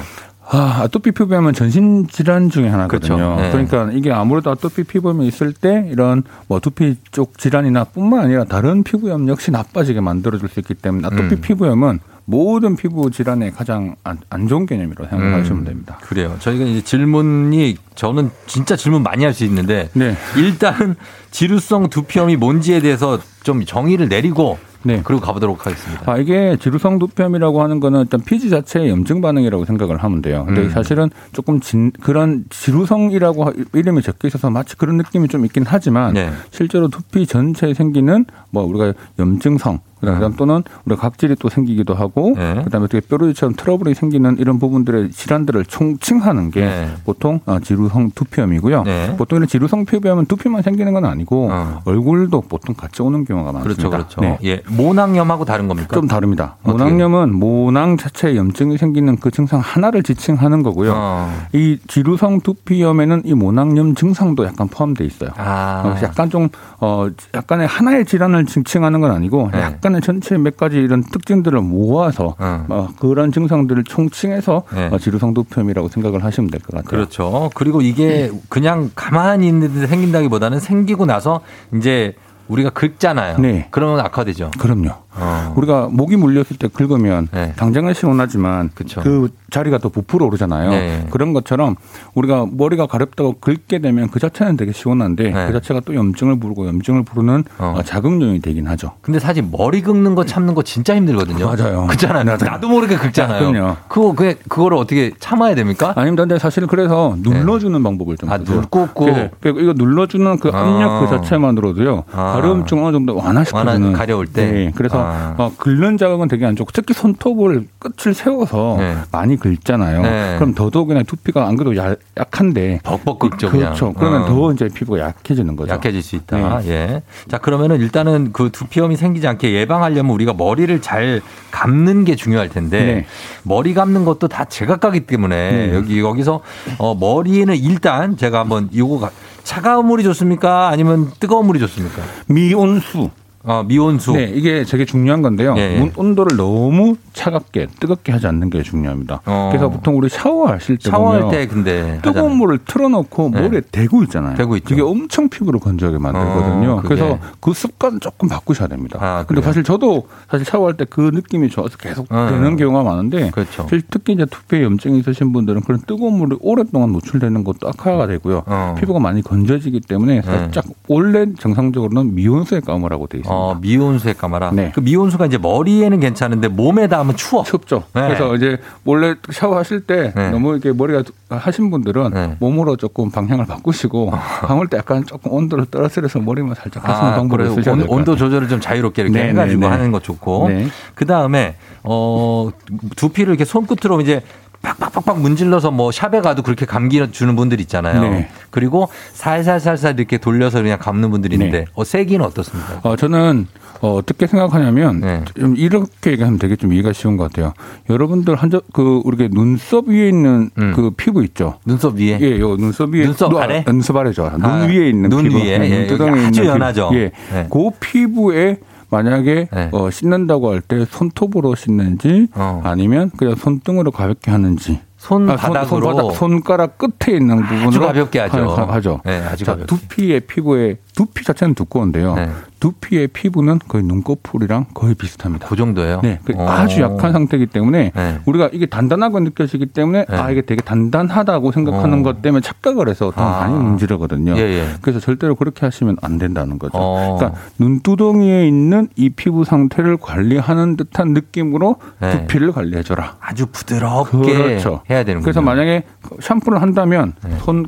[0.51, 3.17] 아, 아토피 피부염은 전신 질환 중에 하나거든요.
[3.17, 3.37] 그렇죠.
[3.43, 3.51] 네.
[3.51, 8.83] 그러니까 이게 아무래도 아토피 피부염이 있을 때 이런 뭐 두피 쪽 질환이나 뿐만 아니라 다른
[8.83, 11.41] 피부염 역시 나빠지게 만들어줄 수 있기 때문에 아토피 음.
[11.43, 12.01] 피부염은
[12.31, 15.99] 모든 피부 질환의 가장 안, 안 좋은 개념이라고 생각하시면 음, 됩니다.
[16.03, 16.37] 그래요.
[16.41, 20.15] 저희가 이제 질문이 저는 진짜 질문 많이 할 수 있는데 네.
[20.37, 20.95] 일단
[21.31, 25.01] 지루성 두피염이 뭔지에 대해서 좀 정의를 내리고 네.
[25.03, 26.11] 그리고 가보도록 하겠습니다.
[26.11, 30.45] 아, 이게 지루성 두피염이라고 하는 거는 일단 피지 자체의 염증 반응이라고 생각을 하면 돼요.
[30.47, 30.71] 근데 음.
[30.71, 36.15] 사실은 조금 진, 그런 지루성이라고 하- 이름이 적혀 있어서 마치 그런 느낌이 좀 있긴 하지만
[36.15, 36.31] 네.
[36.53, 42.35] 실제로 두피 전체에 생기는 뭐 우리가 염증성 그다음 또는 우리가 각질이 또 생기기도 하고 음.
[42.37, 42.63] 네.
[42.63, 46.89] 그다음에 어떻게 뾰루지처럼 트러블이 생기는 이런 부분들의 질환들을 총칭하는 게 네.
[47.05, 48.85] 보통 어, 지루성 두피염이고요.
[48.85, 49.17] 네.
[49.17, 51.81] 보통 이런 지루성 피부염은 두피만 생기는 건 아니고 어.
[51.85, 53.89] 얼굴도 보통 같이 오는 경우가 많습니다.
[53.89, 54.21] 그렇죠, 그렇죠.
[54.21, 54.39] 네.
[54.45, 55.95] 예, 모낭염하고 다른 겁니까?
[55.95, 56.57] 좀 다릅니다.
[56.63, 60.93] 모낭염은 모낭 자체에 염증이 생기는 그 증상 하나를 지칭하는 거고요.
[60.95, 61.33] 어.
[61.53, 65.31] 이 지루성 두피염에는 이 모낭염 증상도 약간 포함되어 있어요.
[65.37, 65.83] 아.
[65.85, 66.49] 어, 약간 좀,
[66.81, 69.61] 어, 약간의 하나의 질환을 지칭하는 건 아니고 네.
[69.61, 72.65] 약간의 전체 몇 가지 이런 특징들을 모아서 어.
[72.69, 74.89] 어, 그런 증상들을 총칭해서 네.
[74.93, 76.89] 어, 지루성 두피염이라고 생각을 하시면 될 것 같아요.
[76.91, 77.51] 그렇죠.
[77.55, 81.41] 그리고 이게 그냥 가만히 있는 데 생긴다기보다는 생기고 나서
[81.75, 82.15] 이제
[82.47, 83.39] 우리가 긁잖아요.
[83.39, 83.67] 네.
[83.71, 84.53] 그러면 악화되죠.
[84.59, 84.91] 그럼요.
[85.17, 85.53] 어.
[85.57, 87.53] 우리가 목이 물렸을 때 긁으면 네.
[87.57, 89.01] 당장은 시원하지만 그쵸.
[89.03, 90.71] 그 자리가 또 부풀어 오르잖아요.
[90.71, 91.07] 네.
[91.11, 91.77] 그런 것처럼
[92.15, 95.47] 우리가 머리가 가렵다고 긁게 되면 그 자체는 되게 시원한데 네.
[95.47, 97.75] 그 자체가 또 염증을 부르고 염증을 부르는 어.
[97.79, 98.93] 어, 자극용이 되긴 하죠.
[99.01, 101.47] 근데 사실 머리 긁는 거 참는 거 진짜 힘들거든요.
[101.47, 101.87] 맞아요.
[101.87, 102.25] 그렇잖아요.
[102.25, 102.39] 맞아요.
[102.41, 103.37] 나도 모르게 긁잖아요.
[103.37, 103.77] 아, 그럼요.
[103.89, 105.95] 그거 그 그거를 어떻게 참아야 됩니까?
[105.97, 106.23] 아닙니다.
[106.23, 108.39] 근데 사실 그래서 눌러주는 방법을 좀 아.
[108.39, 111.01] 그래서 그러니까 이거 눌러주는 그 압력 아.
[111.01, 112.05] 그 자체만으로도요.
[112.13, 112.33] 아.
[112.35, 113.83] 가려움증 어느 정도 완화시켜주는.
[113.83, 114.51] 완화, 가려울 때?
[114.51, 114.73] 네.
[114.99, 115.35] 그래서 아.
[115.39, 118.97] 어, 긁는 자극은 되게 안 좋고 특히 손톱을 끝을 세워서 네.
[119.13, 120.03] 많이 긁잖아요.
[120.03, 120.35] 네.
[120.39, 123.51] 그럼 더더욱이나 두피가 안 그래도 약, 약한데 벅벅 긁죠.
[123.51, 123.93] 그렇죠.
[123.95, 124.27] 그러면 어.
[124.27, 125.73] 더 이제 피부가 약해지는 거죠.
[125.73, 126.61] 약해질 수 있다.
[126.61, 126.69] 네.
[126.69, 127.03] 예.
[127.29, 131.21] 자, 그러면은 일단은 그 두피염이 생기지 않게 예방하려면 우리가 머리를 잘
[131.51, 133.07] 감는 게 중요할 텐데 네.
[133.43, 135.75] 머리 감는 것도 다 제각각이기 때문에 네.
[135.75, 136.41] 여기 여기서
[136.79, 139.11] 어 머리에는 일단 제가 한번 요거 가-
[139.45, 140.69] 차가운 물이 좋습니까?
[140.69, 142.03] 아니면 뜨거운 물이 좋습니까?
[142.27, 143.09] 미온수.
[143.45, 144.13] 어, 미온수.
[144.13, 145.55] 네, 이게 되게 중요한 건데요.
[145.57, 145.79] 예, 예.
[145.79, 149.21] 문- 온도를 너무 차갑게 뜨겁게 하지 않는 게 중요합니다.
[149.25, 149.49] 어.
[149.51, 152.35] 그래서 보통 우리 샤워하실 때 샤워할 보면 때 근데 뜨거운 하잖아요.
[152.37, 153.41] 물을 틀어놓고 네.
[153.41, 154.37] 머리에 대고 있잖아요.
[154.37, 154.69] 대고 있죠.
[154.69, 156.73] 그게 엄청 피부를 건조하게 만들거든요.
[156.73, 156.83] 어.
[156.83, 158.99] 그래서 그 습관 조금 바꾸셔야 됩니다.
[159.01, 159.41] 아, 근데?
[159.43, 162.29] 사실 저도 사실 샤워할 때 그 느낌이 좋아서 계속 어.
[162.31, 163.63] 되는 경우가 많은데 그렇죠.
[163.65, 168.43] 사실 특히 이제 두피에 염증이 있으신 분들은 그런 뜨거운 물을 오랫동안 노출되는 것도 악화가 되고요.
[168.47, 168.75] 어.
[168.79, 173.38] 피부가 많이 건조해지기 때문에 살짝 원래 정상적으로는 미온수에 감으라고 돼 있습니다.
[173.39, 174.51] 어, 미온수에 감아라.
[174.53, 174.73] 네.
[174.75, 177.45] 그 미온수가 이제 머리에는 괜찮은데 몸에 닿으면 추워.
[177.45, 177.85] 춥죠.
[177.95, 178.03] 네.
[178.09, 180.31] 그래서 이제 원래 샤워하실 때 네.
[180.31, 182.37] 너무 이렇게 머리가 하신 분들은 네.
[182.41, 187.55] 몸으로 조금 방향을 바꾸시고 감을 때 약간 조금 온도를 떨어뜨려서 머리만 살짝 하시는 방법을 그래요?
[187.55, 188.17] 쓰셔야 온- 될것 온도.
[188.17, 189.73] 조절을 좀 자유롭게 이렇게 네, 해가지고 네, 네.
[189.73, 190.49] 하는 거 좋고.
[190.49, 190.67] 네.
[190.95, 192.51] 그 다음에 어
[192.97, 194.23] 두피를 이렇게 손끝으로 이제
[194.63, 198.03] 팍팍팍팍 문질러서 뭐 샵에 가도 그렇게 감기 주는 분들 있잖아요.
[198.03, 198.29] 네.
[198.51, 201.65] 그리고 살살살살 이렇게 돌려서 그냥 감는 분들이 있는데 네.
[201.75, 202.81] 어, 세기는 어떻습니까?
[202.83, 203.47] 어, 저는
[203.81, 205.23] 어, 어떻게 생각하냐면 네.
[205.39, 207.53] 좀 이렇게 얘기하면 되게 좀 이해가 쉬운 것 같아요.
[207.89, 210.73] 여러분들 한저 그 우리가 눈썹 위에 있는 음.
[210.75, 211.59] 그 피부 있죠.
[211.65, 212.19] 눈썹 위에.
[212.21, 213.63] 예, 요 눈썹 위에 눈썹 눈- 아래?
[213.65, 214.29] 눈썹 아래죠.
[214.33, 215.59] 눈 아, 위에 있는 눈 피부, 위에.
[215.59, 216.89] 네, 예, 아주 있는 연하죠.
[216.91, 217.01] 피부.
[217.01, 217.47] 예, 네.
[217.49, 218.59] 그 피부에
[218.91, 219.69] 만약에 네.
[219.73, 222.61] 어, 씻는다고 할 때 손톱으로 씻는지 어.
[222.65, 224.81] 아니면 그냥 손등으로 가볍게 하는지.
[224.97, 228.49] 손바닥으로 아, 손, 손가락 끝에 있는 부분으로 가볍게 하죠.
[228.51, 229.01] 하- 하죠.
[229.05, 229.67] 네, 아주 자, 가볍게.
[229.77, 232.17] 두피의 피부에 두피 자체는 두꺼운데요.
[232.17, 232.29] 네.
[232.59, 235.47] 두피의 피부는 거의 눈꺼풀이랑 거의 비슷합니다.
[235.47, 236.01] 그 정도예요?
[236.03, 236.49] 네, 그 어.
[236.49, 238.19] 아주 약한 상태이기 때문에 네.
[238.25, 240.17] 우리가 이게 단단하고 느껴지기 때문에 네.
[240.17, 242.03] 아 이게 되게 단단하다고 생각하는 어.
[242.03, 243.43] 것 때문에 착각을 해서 더 아.
[243.43, 244.37] 많이 문지르거든요.
[244.39, 244.67] 예, 예.
[244.83, 246.73] 그래서 절대로 그렇게 하시면 안 된다는 거죠.
[246.77, 247.17] 어.
[247.17, 252.11] 그러니까 눈두덩이에 있는 이 피부 상태를 관리하는 듯한 느낌으로 네.
[252.11, 253.19] 두피를 관리해줘라.
[253.21, 254.81] 아주 부드럽게 그렇죠.
[254.91, 255.47] 해야 되는 그래서 거죠.
[255.47, 255.85] 만약에
[256.21, 257.37] 샴푸를 한다면 네.
[257.39, 257.67] 손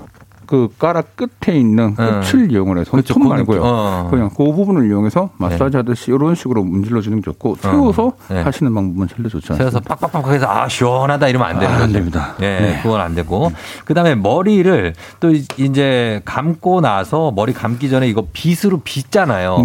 [0.51, 2.91] 그 가락 끝에 있는 끝을 이용을 해서.
[2.91, 3.61] 손톱 거기, 말고요.
[3.63, 4.09] 어.
[4.11, 8.43] 그냥 그 부분을 이용해서 마사지 하듯이 이런 식으로 문질러 주는 게 좋고 세워서 네.
[8.43, 9.71] 하시는 방법은 전혀 좋지 않습니다.
[9.71, 11.85] 세워서 빡빡빡 해서 아 시원하다 이러면 안 되는 아, 거죠.
[11.85, 12.35] 안 됩니다.
[12.41, 12.81] 예, 네.
[12.83, 13.53] 그건 안 되고
[13.85, 19.63] 그다음에 머리를 또 이제 감고 나서 머리 감기 전에 이거 빗으로 빗잖아요.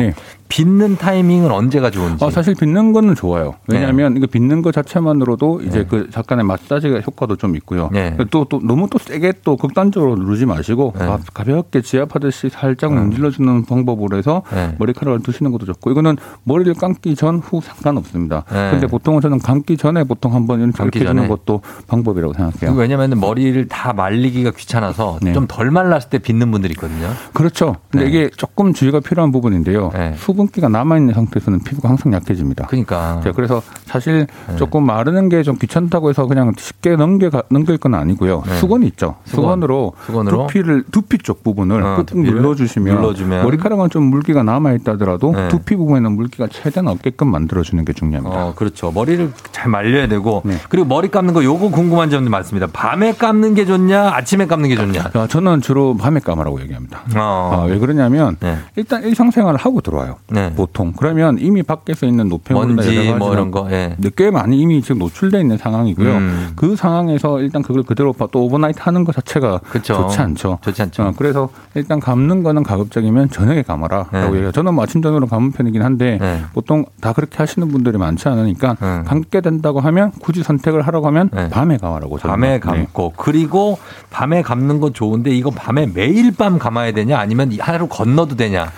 [0.47, 0.55] 네.
[0.55, 2.23] 빗는 타이밍은 언제가 좋은지.
[2.23, 3.55] 어, 사실 빗는 거는 좋아요.
[3.67, 7.89] 왜냐하면 이거 빗는 거 자체만으로도 이제 그 잠깐의 마사지 효과도 좀 있고요.
[7.91, 8.15] 네.
[8.31, 14.17] 또, 또 너무 또 세게 또 극단적으로 누르지 마시고 가- 가볍게 지압하듯이 살짝 문질러주는 방법으로
[14.17, 14.75] 해서 네.
[14.79, 18.43] 머리카락을 두시는 것도 좋고 이거는 머리를 감기 전 후 상관없습니다.
[18.51, 18.71] 네.
[18.71, 21.27] 근데 보통은 저는 감기 전에 보통 한번 이렇게 감기 전에?
[21.27, 22.77] 것도 방법이라고 생각해요.
[22.79, 25.33] 왜냐면 머리를 다 말리기가 귀찮아서 네.
[25.33, 27.09] 좀덜 말랐을 때 빗는 분들이 있거든요.
[27.33, 27.75] 그렇죠.
[27.89, 28.09] 근데 네.
[28.09, 29.91] 이게 조금 주의가 필요한 부분인데요.
[30.15, 32.67] 수 분기가 남아있는 상태에서는 피부가 항상 약해집니다.
[32.67, 33.21] 그러니까.
[33.23, 34.55] 자, 그래서 사실 네.
[34.57, 38.43] 조금 마르는 게 좀 귀찮다고 해서 그냥 쉽게 넘겨 넘길 건 아니고요.
[38.47, 38.55] 네.
[38.57, 39.15] 수건이 있죠.
[39.25, 39.43] 수건.
[39.45, 40.47] 수건으로, 수건으로?
[40.47, 43.43] 두피를 두피 쪽 부분을 어, 꾹꾹 두피를 눌러주시면, 눌러주면.
[43.43, 45.47] 머리카락은 좀 물기가 남아 있다더라도 네.
[45.49, 48.45] 두피 부분에는 물기가 최대한 없게끔 만들어주는 게 중요합니다.
[48.47, 48.91] 어, 그렇죠.
[48.91, 50.55] 머리를 잘 말려야 되고 네.
[50.69, 52.65] 그리고 머리 감는 거 요거 궁금한 점도 많습니다.
[52.73, 55.11] 밤에 감는 게 좋냐, 아침에 감는 게 좋냐.
[55.15, 57.01] 야, 저는 주로 밤에 감으라고 얘기합니다.
[57.15, 57.51] 어.
[57.53, 58.57] 아, 왜 그러냐면 네.
[58.75, 60.15] 일단 일상생활을 하고 들어와요.
[60.27, 60.51] 네.
[60.55, 63.67] 보통 그러면 이미 밖에서 있는 노폐물이나 여러 뭐 이런 거.
[63.71, 63.95] 예.
[64.15, 66.09] 꽤 많이 이미 지금 노출돼 있는 상황이고요.
[66.15, 66.51] 음.
[66.55, 69.93] 그 상황에서 일단 그걸 그대로 봐- 또 overnight 하는 것 자체가 그쵸.
[69.93, 70.57] 좋지 않죠.
[70.61, 71.03] 좋지 않죠.
[71.03, 74.25] 어, 그래서 일단 감는 거는 가급적이면 저녁에 감아라라고 네.
[74.27, 74.51] 얘기해요.
[74.51, 76.41] 저는 뭐 아침 저녁으로 감은 편이긴 한데 네.
[76.53, 79.03] 보통 다 그렇게 하시는 분들이 많지 않으니까 음.
[79.05, 82.59] 감게 된다고 하면 굳이 선택을 하라고 하면 밤에 감아라고 저는 밤에 네.
[82.59, 83.77] 감고 그리고
[84.09, 88.71] 밤에 감는 건 좋은데 이거 밤에 매일 밤 감아야 되냐 아니면 하루 건너도 되냐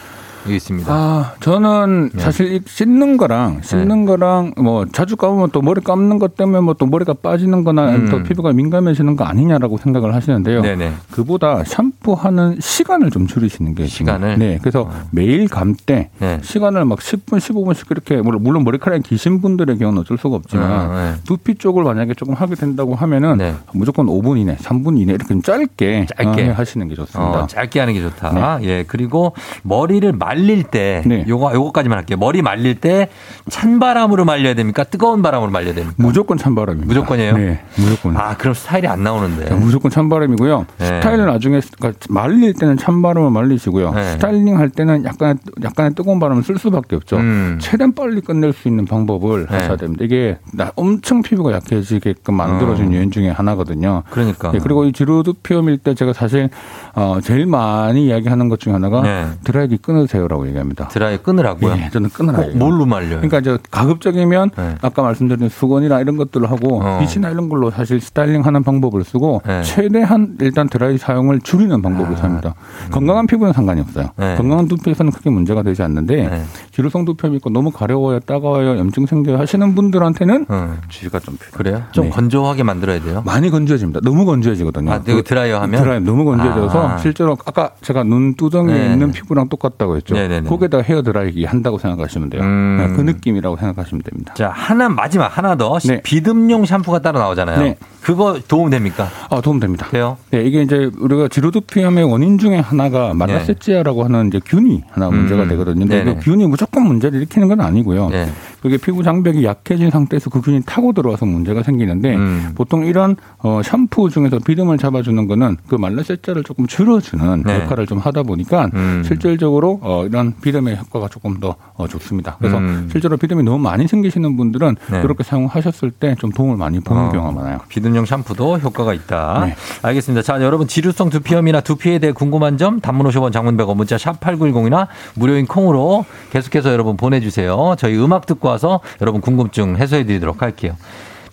[0.47, 0.91] 이게 있습니다.
[0.93, 2.21] 아, 저는 네.
[2.21, 6.77] 사실 이 씻는 거랑 씻는 거랑 뭐 자주 감으면 또 머리 감는 것 때문에 뭐
[6.77, 8.07] 또 머리가 빠지는 거나 음.
[8.09, 10.61] 또 피부가 민감해지는 거 아니냐라고 생각을 하시는데요.
[10.61, 10.93] 네네.
[11.11, 14.33] 그보다 샴푸하는 시간을 좀 줄이시는 게 시간을?
[14.33, 14.37] 어.
[14.37, 14.59] 네.
[14.61, 16.39] 그래서 매일 감때 네.
[16.43, 21.13] 시간을 막 10분, 15분씩 그렇게 물론 머리카락이 기신 분들의 경우는 어쩔 수가 없지만 어, 네.
[21.25, 23.55] 두피 쪽을 만약에 조금 하게 된다고 하면은 네.
[23.73, 26.49] 무조건 5분 이내, 3분 이내 이렇게 좀 짧게, 짧게.
[26.49, 27.43] 어, 하시는 게 좋습니다.
[27.43, 28.59] 어, 짧게 하는 게 좋다.
[28.63, 28.83] 예.
[28.87, 29.33] 그리고
[29.63, 31.25] 머리를 말릴 때 네.
[31.27, 32.17] 요거 요거까지만 할게요.
[32.17, 33.09] 머리 말릴 때
[33.49, 34.83] 찬바람으로 말려야 됩니까?
[34.83, 35.95] 뜨거운 바람으로 말려야 됩니까?
[35.97, 36.87] 무조건 찬바람입니다.
[36.87, 37.37] 무조건이에요?
[37.37, 38.17] 네, 무조건.
[38.17, 39.45] 아, 그럼 스타일이 안 나오는데.
[39.49, 40.65] 자, 무조건 찬바람이고요.
[40.79, 40.85] 네.
[40.85, 43.91] 스타일은 나중에 그러니까 말릴 때는 찬바람을 말리시고요.
[43.93, 44.11] 네.
[44.11, 47.17] 스타일링 할 때는 약간 약간의 뜨거운 바람을 쓸 수밖에 없죠.
[47.17, 47.57] 음.
[47.61, 49.57] 최대한 빨리 끝낼 수 있는 방법을 네.
[49.57, 50.03] 하셔야 됩니다.
[50.05, 52.95] 이게 나- 엄청 피부가 약해지게끔 만들어준 어.
[52.95, 54.03] 요인 중에 하나거든요.
[54.09, 54.51] 그러니까.
[54.51, 56.49] 네, 그리고 이 지루두피염일 때 제가 사실
[56.95, 59.27] 어, 제일 많이 이야기하는 것 중에 하나가 네.
[59.43, 60.87] 드라이기 끊 으세요라고 얘기합니다.
[60.87, 61.75] 드라이 끊으라고요?
[61.75, 62.37] 네, 저는 끊으라.
[62.39, 63.17] 꼭 뭘로 말려요?
[63.21, 64.75] 그러니까 이제 가급적이면 네.
[64.81, 66.99] 아까 말씀드린 수건이나 이런 것들을 하고 어.
[66.99, 69.61] 빛이나 이런 걸로 사실 스타일링하는 방법을 쓰고 네.
[69.63, 72.55] 최대한 일단 드라이 사용을 줄이는 방법을 삽니다.
[72.91, 74.07] 건강한 피부는 상관이 없어요.
[74.17, 74.25] 아.
[74.25, 74.35] 네.
[74.35, 76.43] 건강한 두피에서는 크게 문제가 되지 않는데 네.
[76.71, 80.77] 지루성 두피염 있고 너무 가려워요, 따가워요, 염증 생겨요 하시는 분들한테는 어.
[80.89, 81.57] 주의가 좀 필요해요.
[81.57, 81.83] 그래요?
[81.91, 82.09] 좀 네.
[82.09, 83.21] 건조하게 만들어야 돼요.
[83.25, 84.01] 많이 건조해집니다.
[84.03, 84.91] 너무 건조해지거든요.
[84.91, 85.81] 아, 드라이어 하면?
[85.83, 86.97] 드라이 너무 건조해져서 아.
[86.97, 88.93] 실제로 아까 제가 눈두덩이에 네.
[88.93, 90.06] 있는 피부랑 똑같다고 했죠.
[90.13, 90.49] 네네네.
[90.49, 92.41] 거기다 헤어 드라이기 한다고 생각하시면 돼요.
[92.43, 92.77] 음.
[92.77, 94.33] 네, 그 느낌이라고 생각하시면 됩니다.
[94.35, 96.01] 자, 하나 마지막 하나 더 네.
[96.01, 97.59] 비듬용 샴푸가 따로 나오잖아요.
[97.59, 97.77] 네.
[98.01, 99.09] 그거 도움 됩니까?
[99.29, 99.87] 아, 도움 됩니다.
[99.89, 100.17] 돼요?
[100.31, 105.49] 네, 이게 이제 우리가 지루두피염의 원인 중에 하나가 말라세치아라고 하는 이제 균이 하나 문제가 음.
[105.49, 105.85] 되거든요.
[105.85, 106.03] 근데.
[106.03, 108.09] 그 균이 무조건 문제를 일으키는 건 아니고요.
[108.57, 108.61] 네.
[108.61, 112.51] 그게 피부 장벽이 약해진 상태에서 그 균이 타고 들어와서 문제가 생기는데 음.
[112.55, 117.61] 보통 이런 어, 샴푸 중에서 비듬을 잡아주는 거는 그 말라세자를 조금 줄여주는 네.
[117.61, 119.03] 역할을 좀 하다 보니까 음.
[119.05, 122.35] 실질적으로 어, 이런 비듬의 효과가 조금 더 어, 좋습니다.
[122.39, 122.89] 그래서 음.
[122.91, 125.01] 실제로 비듬이 너무 많이 생기시는 분들은 네.
[125.01, 127.11] 그렇게 사용하셨을 때 좀 도움을 많이 보는 어.
[127.11, 127.59] 경우가 많아요.
[127.69, 129.45] 비듬용 샴푸도 효과가 있다.
[129.45, 129.55] 네.
[129.83, 130.23] 알겠습니다.
[130.23, 134.87] 자, 여러분 지루성 두피염이나 두피에 대해 궁금한 점 단문 50원 장문 100원 문자 샵 8910이나
[135.15, 137.75] 무료인 콩으로 계속해서 여러분 보내주세요.
[137.77, 140.75] 저희 음악 듣고 와서 여러분 궁금증 해소해 드리도록 할게요.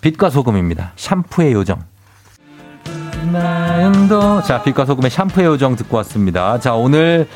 [0.01, 0.91] 빛과 소금입니다.
[0.95, 1.83] 샴푸의 요정.
[4.43, 6.59] 자 빛과 소금의 샴푸의 요정 듣고 왔습니다.
[6.59, 7.27] 자 오늘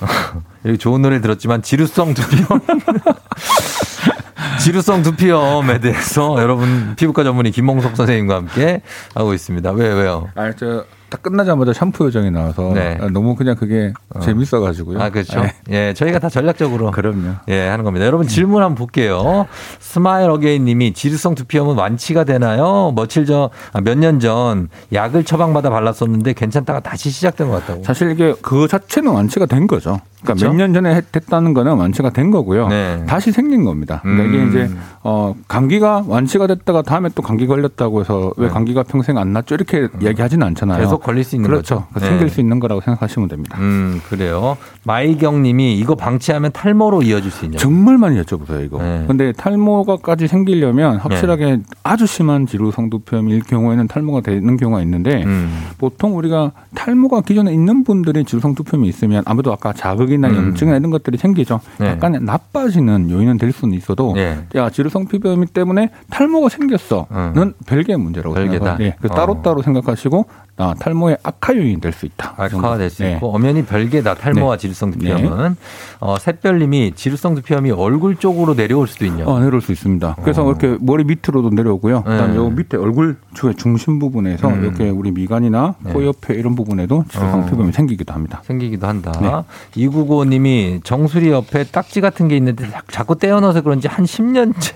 [0.78, 2.60] 좋은 노래 들었지만 지루성 두피염
[4.60, 8.82] 지루성 두피염에 대해서 여러분 피부과 전문의 김몽석 선생님과 함께
[9.14, 9.70] 하고 있습니다.
[9.72, 10.28] 왜 왜요?
[10.34, 12.96] 아, 저, 딱 끝나자마자 샴푸 요정이 나와서 네.
[13.00, 13.92] 아, 너무 그냥 그게
[14.22, 15.00] 재밌어가지고요.
[15.00, 15.40] 아 그렇죠.
[15.42, 15.54] 네.
[15.70, 17.34] 예, 저희가 다 전략적으로 그럼요.
[17.48, 18.06] 예 하는 겁니다.
[18.06, 19.46] 여러분 질문 한번 볼게요.
[19.80, 22.92] Smile Again님이 지루성 두피염은 완치가 되나요?
[22.94, 27.82] 며칠 전, 아, 몇년 전 약을 처방받아 발랐었는데 괜찮다가 다시 시작된 것 같다고.
[27.84, 30.00] 사실 이게 그 자체는 완치가 된 거죠.
[30.22, 30.46] 그러니까?
[30.48, 32.68] 몇 년 전에 했- 됐다는 거는 완치가 된 거고요.
[32.68, 33.04] 네.
[33.08, 34.00] 다시 생긴 겁니다.
[34.02, 34.34] 그러니까 음.
[34.34, 38.52] 이게 이제 어 감기가 완치가 됐다가 다음에 또 감기 걸렸다고 해서 왜 네.
[38.52, 40.82] 감기가 평생 안 낫죠 이렇게 얘기하지는 않잖아요.
[41.00, 41.86] 계속 걸릴 수 있는 그렇죠.
[41.92, 42.06] 거죠.
[42.06, 42.32] 생길 네.
[42.32, 43.58] 수 있는 거라고 생각하시면 됩니다.
[43.58, 44.56] 음, 그래요.
[44.84, 47.58] 마이경 님이 이거 방치하면 탈모로 이어질 수 있냐고.
[47.58, 48.82] 정말 많이 여쭤보세요, 이거.
[48.82, 49.04] 네.
[49.06, 55.68] 근데 탈모가까지 생기려면 확실하게 아주 심한 지루 성두표일 경우에는 탈모가 되는 경우가 있는데 음.
[55.78, 60.36] 보통 우리가 탈모가 기존에 있는 분들이 지루 성두표이 있으면 아무래도 아까 자극이나 음.
[60.36, 61.60] 염증이나 이런 것들이 생기죠.
[61.78, 61.88] 네.
[61.88, 64.38] 약간 나빠지는 요인은 될 수는 있어도 네.
[64.54, 68.64] 야 지루성 피부염이 때문에 탈모가 생겼어는 별개의 문제라고 별개다.
[68.64, 68.86] 생각해요.
[68.88, 69.14] 예, 그 어.
[69.14, 70.26] 따로따로 생각하시고
[70.56, 72.34] 아, 탈모 의 악화 요인이 될 수 있다.
[72.36, 73.14] 악화가 될수 네.
[73.14, 74.60] 있고 엄연히 별개다 탈모와 네.
[74.60, 75.56] 지루성 두피염은
[76.00, 79.24] 어, 샛별님이 지루성 두피염이 얼굴 쪽으로 내려올 수도 있냐.
[79.26, 80.16] 어, 내려올 수 있습니다.
[80.22, 82.02] 그래서 이렇게 머리 밑으로도 내려오고요.
[82.02, 82.36] 그다음에 네.
[82.36, 84.62] 요 밑에 얼굴 중- 중심 부분에서 음.
[84.62, 85.92] 이렇게 우리 미간이나 네.
[85.92, 87.46] 코 옆에 이런 부분에도 지루성 어.
[87.46, 88.40] 피부염이 생기기도 합니다.
[88.44, 89.12] 생기기도 한다.
[89.20, 89.82] 네.
[89.86, 94.74] 2995님이 정수리 옆에 딱지 같은 게 있는데 자- 자꾸 떼어넣어서 그런지 한 10년째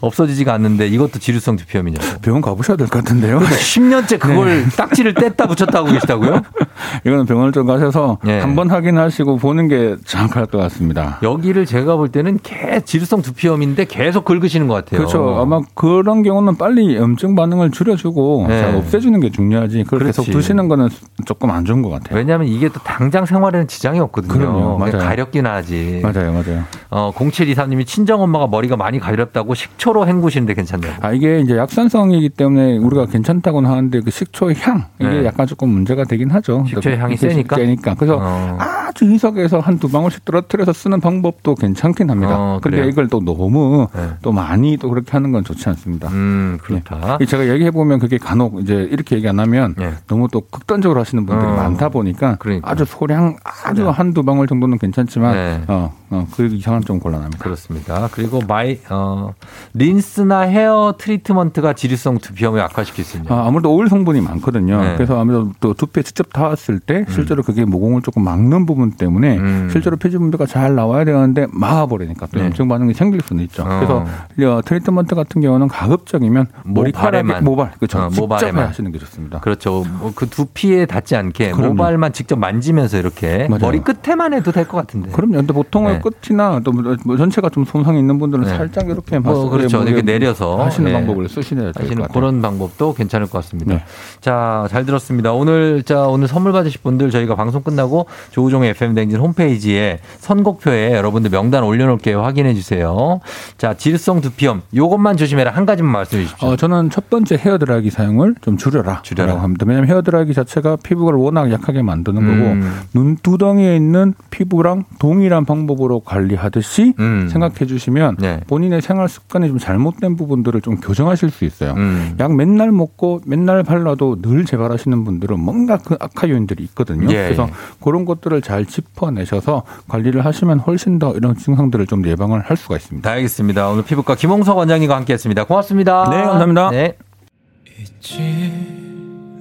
[0.00, 2.04] 없어지지가 않는데 이것도 지루성 두피염이냐고.
[2.22, 3.38] 병원 가보셔야 될 것 같은데요.
[3.40, 6.42] 10년째 그걸 딱지를 뗐다 붙였다 하고 계시다고요?
[7.06, 8.40] 이거는 병원을 좀 가셔서 네.
[8.40, 11.18] 한번 확인하시고 보는 게 정확할 것 같습니다.
[11.22, 14.98] 여기를 제가 볼 때는 개 지루성 두피염인데 계속 긁으시는 것 같아요.
[14.98, 15.36] 그렇죠.
[15.40, 18.60] 아마 그런 경우는 빨리 염증 반응을 줄여주고 네.
[18.60, 19.84] 잘 없애주는 게 중요하지.
[19.84, 20.32] 그걸 계속 그렇지.
[20.32, 20.88] 두시는 거는
[21.24, 22.18] 조금 안 좋은 것 같아요.
[22.18, 24.32] 왜냐하면 이게 또 당장 생활에는 지장이 없거든요.
[24.32, 24.78] 그럼요.
[24.78, 24.98] 맞아요.
[24.98, 26.00] 가렵기나 하지.
[26.02, 26.64] 맞아요, 맞아요.
[26.90, 30.94] 어, 0723님이 친정엄마가 머리가 많이 가렵다고 식초로 헹구시는데 괜찮냐고.
[31.00, 35.24] 아, 이게 이제 약산성이기 때문에 우리가 괜찮다고는 하는데 그 식초의 향, 이게 네.
[35.24, 36.64] 약간 조금 문제가 되긴 하죠.
[36.68, 37.56] 식초의 향이 이게 세니까?
[37.56, 37.94] 세니까.
[37.94, 38.58] 그래서 어.
[38.58, 42.36] 아 주 희석해서 한 두 방울씩 떨어뜨려서 쓰는 방법도 괜찮긴 합니다.
[42.38, 42.86] 어, 근데?
[42.86, 44.10] 이걸 또 너무 네.
[44.22, 46.08] 또 많이 또 그렇게 하는 건 좋지 않습니다.
[46.10, 47.18] 음, 그렇다.
[47.20, 47.24] 예.
[47.24, 49.94] 제가 얘기해 보면 그게 간혹 이제 이렇게 얘기 안 하면 네.
[50.06, 51.54] 너무 또 극단적으로 하시는 분들이 어.
[51.56, 52.70] 많다 보니까 그러니까.
[52.70, 55.62] 아주 소량 아주 한두 방울 정도는 괜찮지만 네.
[55.68, 57.42] 어, 어, 그 이상은 좀 곤란합니다.
[57.42, 58.08] 그렇습니다.
[58.12, 59.32] 그리고 마이, 어,
[59.74, 63.34] 린스나 헤어 트리트먼트가 지루성 두피염을 악화시킬 수 있냐.
[63.34, 64.82] 아, 아무래도 오일 성분이 많거든요.
[64.82, 64.94] 네.
[64.96, 69.68] 그래서 아무래도 또 두피에 직접 닿았을 때 실제로 그게 모공을 조금 막는 부분 때문에 음.
[69.70, 72.46] 실제로 피지 분비가 잘 나와야 되는데 막아버리니까 또 네.
[72.46, 73.62] 염증 반응이 생길 수는 있죠.
[73.62, 74.04] 어.
[74.36, 77.44] 그래서 어, 트리트먼트 같은 경우는 가급적이면 모발에만.
[77.44, 77.98] 모발 그렇죠.
[78.00, 78.66] 어, 모발에만.
[78.68, 79.40] 하시는 게 좋습니다.
[79.40, 79.84] 그렇죠.
[80.00, 81.74] 뭐그 두피에 닿지 않게 그럼요.
[81.74, 83.60] 모발만 직접 만지면서 이렇게 맞아요.
[83.60, 85.10] 머리 끝에만 해도 될 것 같은데.
[85.10, 85.34] 그럼요.
[85.34, 86.00] 근데 보통은 네.
[86.00, 88.50] 끝이나 또뭐 전체가 좀 손상이 있는 분들은 네.
[88.56, 89.78] 살짝 이렇게 뭐 그렇죠.
[89.78, 90.92] 뭐 이렇게 내려서 하시는 예.
[90.94, 91.72] 방법을 쓰시는.
[92.12, 93.74] 그런 방법도 괜찮을 것 같습니다.
[93.74, 93.84] 네.
[94.20, 95.32] 자, 잘 들었습니다.
[95.32, 101.30] 오늘 자 오늘 선물 받으실 분들 저희가 방송 끝나고 조우종의 FM 댕진 홈페이지에 선곡표에 여러분들
[101.30, 102.22] 명단 올려놓을게요.
[102.22, 103.20] 확인해 주세요.
[103.58, 106.48] 자, 질성 두피염 요것만 조심해라 한 가지만 말씀해 주십시오.
[106.48, 109.02] 어, 저는 첫 번째 헤어드라이기 사용을 좀 줄여라.
[109.02, 109.42] 줄여라.
[109.42, 109.64] 합니다.
[109.66, 112.80] 왜냐하면 헤어드라이기 자체가 피부를 워낙 약하게 만드는 거고 음.
[112.94, 117.28] 눈두덩이에 있는 피부랑 동일한 방법으로 관리하듯이 음.
[117.30, 118.40] 생각해 주시면 네.
[118.46, 121.74] 본인의 생활 습관이 좀 잘못된 부분들을 좀 교정하실 수 있어요.
[121.76, 122.16] 음.
[122.20, 127.08] 약 맨날 먹고 맨날 발라도 늘 재발하시는 분들은 뭔가 그 악화 요인들이 있거든요.
[127.10, 127.52] 예, 그래서 예.
[127.82, 133.08] 그런 것들을 잘 짚어내셔서 관리를 하시면 훨씬 더 이런 증상들을 좀 예방을 할 수가 있습니다.
[133.08, 133.68] 네, 알겠습니다.
[133.68, 135.44] 오늘 피부과 김홍석 원장님과 함께했습니다.
[135.44, 136.08] 고맙습니다.
[136.10, 136.70] 네, 감사합니다.
[136.70, 136.96] 네.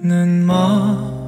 [0.03, 1.21] 는마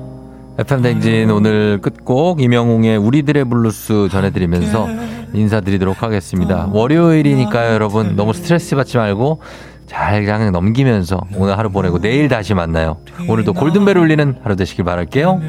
[0.59, 4.87] FM 댕진 오늘 끝곡 임영웅의 우리들의 블루스 전해드리면서
[5.33, 6.69] 인사드리도록 하겠습니다.
[6.71, 9.41] 월요일이니까요, 여러분 너무 스트레스 받지 말고
[9.87, 12.97] 잘 그냥 넘기면서 오늘 하루 보내고 내일 다시 만나요.
[13.27, 15.41] 오늘도 골든벨 울리는 하루 되시길 바랄게요.